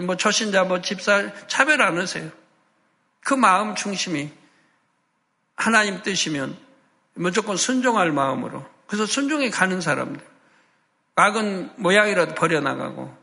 뭐 0.01 0.17
초신자, 0.17 0.63
뭐 0.63 0.81
집사 0.81 1.31
차별 1.47 1.81
안 1.81 1.97
하세요. 1.97 2.29
그 3.21 3.33
마음 3.33 3.75
중심이 3.75 4.31
하나님 5.55 6.01
뜻이면 6.01 6.57
무조건 7.13 7.55
순종할 7.55 8.11
마음으로. 8.11 8.65
그래서 8.87 9.05
순종에 9.05 9.49
가는 9.49 9.81
사람들. 9.81 10.25
막은 11.15 11.71
모양이라도 11.75 12.33
버려나가고 12.33 13.15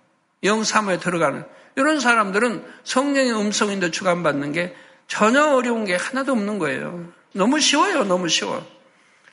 영사모에 0.44 0.98
들어가는 0.98 1.44
이런 1.76 1.98
사람들은 1.98 2.64
성령의 2.84 3.32
음성인데 3.32 3.90
주관받는 3.90 4.52
게 4.52 4.76
전혀 5.08 5.44
어려운 5.46 5.84
게 5.84 5.94
하나도 5.94 6.32
없는 6.32 6.58
거예요. 6.58 7.10
너무 7.36 7.60
쉬워요. 7.60 8.04
너무 8.04 8.28
쉬워. 8.28 8.66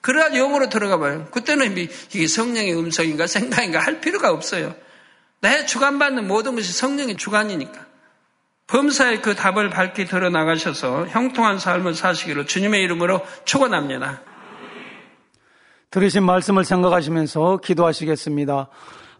그래야 0.01 0.29
영으로 0.29 0.69
들어가 0.69 0.97
봐요. 0.97 1.27
그때는 1.31 1.77
이게 1.77 2.27
성령의 2.27 2.77
음성인가 2.77 3.25
생각인가 3.25 3.79
할 3.79 4.01
필요가 4.01 4.31
없어요. 4.31 4.75
내 5.39 5.65
주관받는 5.65 6.27
모든 6.27 6.55
것이 6.55 6.73
성령의 6.73 7.17
주관이니까. 7.17 7.85
범사의 8.67 9.21
그 9.21 9.35
답을 9.35 9.69
밝히 9.69 10.05
드러나가셔서 10.05 11.07
형통한 11.07 11.59
삶을 11.59 11.95
사시기로 11.95 12.45
주님의 12.45 12.81
이름으로 12.83 13.21
축원합니다. 13.45 14.21
들으신 15.91 16.23
말씀을 16.23 16.65
생각하시면서 16.65 17.57
기도하시겠습니다. 17.57 18.69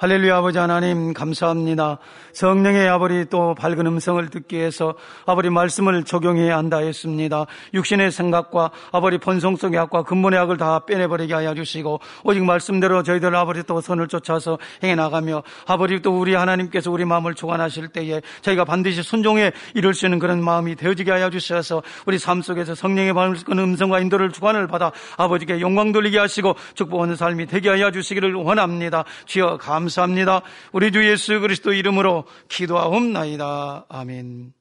할렐루야 0.04 0.36
아버지 0.36 0.58
하나님 0.58 1.14
감사합니다. 1.14 1.98
성령의 2.34 2.90
아버지 2.90 3.26
또 3.30 3.56
밝은 3.56 3.88
음성을 3.88 4.30
듣기 4.32 4.58
위해서 4.58 4.96
아버지 5.26 5.50
말씀을 5.50 6.04
적용해야 6.04 6.58
한다 6.58 6.80
했습니다. 6.80 7.46
육신의 7.74 8.12
생각과 8.12 8.72
아버지 8.92 9.18
본성성의 9.18 9.80
악과 9.80 10.04
근본의 10.04 10.38
악을 10.42 10.58
다 10.58 10.84
빼내버리게 10.86 11.34
하여 11.34 11.56
주시고 11.56 12.02
오직 12.26 12.44
말씀대로 12.44 13.02
저희들 13.04 13.34
아버지 13.34 13.64
또 13.64 13.80
선을 13.80 14.10
쫓아서 14.10 14.58
행해 14.84 14.96
나가며 14.96 15.42
아버지 15.68 16.02
또 16.02 16.20
우리 16.20 16.36
하나님께서 16.36 16.92
우리 16.92 17.06
마음을 17.06 17.34
주관하실 17.34 17.88
때에 17.88 18.22
저희가 18.42 18.66
반드시 18.66 19.04
순종에 19.04 19.54
이룰 19.74 19.94
수 19.94 20.06
있는 20.06 20.20
그런 20.20 20.44
마음이 20.44 20.76
되어지게 20.76 21.12
하여 21.12 21.30
주셔서 21.30 21.82
우리 22.06 22.20
삶 22.20 22.42
속에서 22.42 22.76
성령의 22.76 23.14
밝은 23.14 23.58
음성과 23.58 24.02
인도를 24.02 24.34
주관을 24.34 24.68
받아 24.68 24.92
아버지께 25.16 25.62
영광 25.62 25.94
돌리게 25.94 26.20
하시고 26.20 26.58
축복하는 26.74 27.16
삶이 27.16 27.46
되게 27.46 27.70
하여 27.70 27.90
주시기를 27.90 28.34
원합니다. 28.34 29.06
주여 29.28 29.60
감사 29.62 29.93
감사합니다. 29.94 30.42
우리 30.72 30.92
주 30.92 31.08
예수 31.08 31.40
그리스도 31.40 31.72
이름으로 31.72 32.26
기도하옵나이다. 32.50 33.86
아멘. 33.90 34.54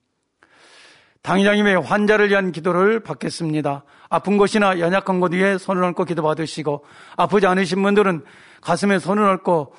당장님의 1.22 1.80
환자를 1.80 2.28
위한 2.28 2.52
기도를 2.52 3.00
받겠습니다. 3.00 3.84
아픈 4.10 4.36
곳이나 4.36 4.78
연약한 4.78 5.20
곳 5.20 5.32
위에 5.32 5.56
손을 5.56 5.82
얹고 5.84 6.04
기도 6.04 6.22
받으시고 6.22 6.84
아프지 7.16 7.46
않으신 7.46 7.82
분들은 7.82 8.24
가슴에 8.60 8.98
손을 8.98 9.24
얹고 9.24 9.74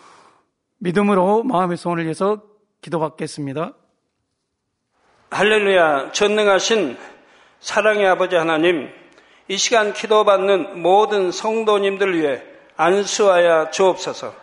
믿음으로 0.80 1.44
마음의 1.44 1.78
손을 1.78 2.06
위해서 2.06 2.42
기도 2.82 3.00
받겠습니다. 3.00 3.74
할렐루야 5.32 6.12
전능하신 6.14 6.98
사랑의 7.60 8.08
아버지 8.08 8.36
하나님 8.36 8.90
이 9.48 9.58
시간 9.58 9.94
기도받는 9.94 10.82
모든 10.82 11.32
성도님들 11.32 12.18
위해 12.20 12.42
안수하여 12.76 13.70
주옵소서. 13.72 14.43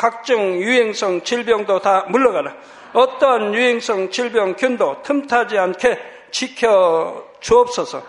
각종 0.00 0.54
유행성 0.54 1.24
질병도 1.24 1.80
다 1.80 2.06
물러가라. 2.08 2.54
어떠한 2.94 3.54
유행성 3.54 4.10
질병균도 4.10 5.02
틈타지 5.02 5.58
않게 5.58 5.98
지켜 6.30 7.22
주옵소서. 7.40 8.02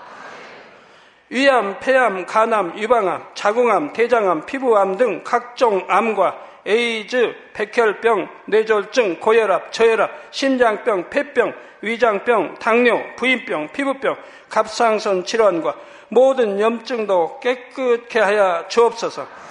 위암, 1.27 1.81
폐암, 1.81 2.25
간암, 2.25 2.77
유방암, 2.77 3.31
자궁암, 3.33 3.91
대장암, 3.91 4.45
피부암 4.45 4.95
등 4.95 5.21
각종 5.25 5.85
암과 5.89 6.37
에이즈, 6.65 7.35
백혈병, 7.51 8.29
뇌졸중, 8.45 9.19
고혈압, 9.19 9.73
저혈압, 9.73 10.11
심장병, 10.31 11.09
폐병, 11.09 11.53
위장병, 11.81 12.55
당뇨, 12.55 13.01
부인병, 13.17 13.67
피부병, 13.73 14.15
갑상선 14.47 15.25
질환과 15.25 15.75
모든 16.07 16.57
염증도 16.57 17.41
깨끗게 17.41 18.19
하여 18.19 18.63
주옵소서. 18.69 19.50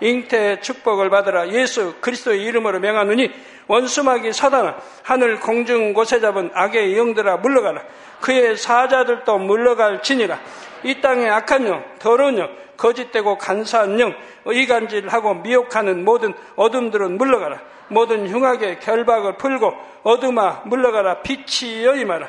잉태의 0.00 0.62
축복을 0.62 1.10
받으라. 1.10 1.48
예수 1.50 1.94
그리스도의 2.00 2.42
이름으로 2.44 2.80
명하노니 2.80 3.30
원수막이 3.66 4.32
사단아 4.32 4.78
하늘 5.02 5.38
공중 5.38 5.92
곳에 5.92 6.20
잡은 6.20 6.50
악의 6.54 6.96
영들아 6.96 7.36
물러가라. 7.38 7.82
그의 8.20 8.56
사자들도 8.56 9.38
물러갈 9.38 10.02
지니라. 10.02 10.38
이 10.82 11.00
땅의 11.00 11.30
악한 11.30 11.66
영 11.66 11.84
더러운 11.98 12.38
영 12.38 12.48
거짓되고 12.76 13.38
간사한 13.38 14.00
영 14.00 14.14
의간질하고 14.46 15.34
미혹하는 15.34 16.04
모든 16.04 16.32
어둠들은 16.56 17.18
물러가라. 17.18 17.60
모든 17.88 18.28
흉악의 18.28 18.80
결박을 18.80 19.36
풀고 19.36 19.74
어둠아 20.02 20.62
물러가라. 20.64 21.22
빛이 21.22 21.84
여 21.84 21.94
임하라. 21.94 22.28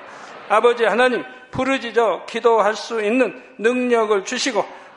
아버지 0.49 0.83
하나님 0.83 1.23
부르짖어 1.51 2.25
기도할 2.25 2.75
수 2.75 3.01
있는 3.01 3.41
능력을 3.57 4.23
주시고 4.25 4.65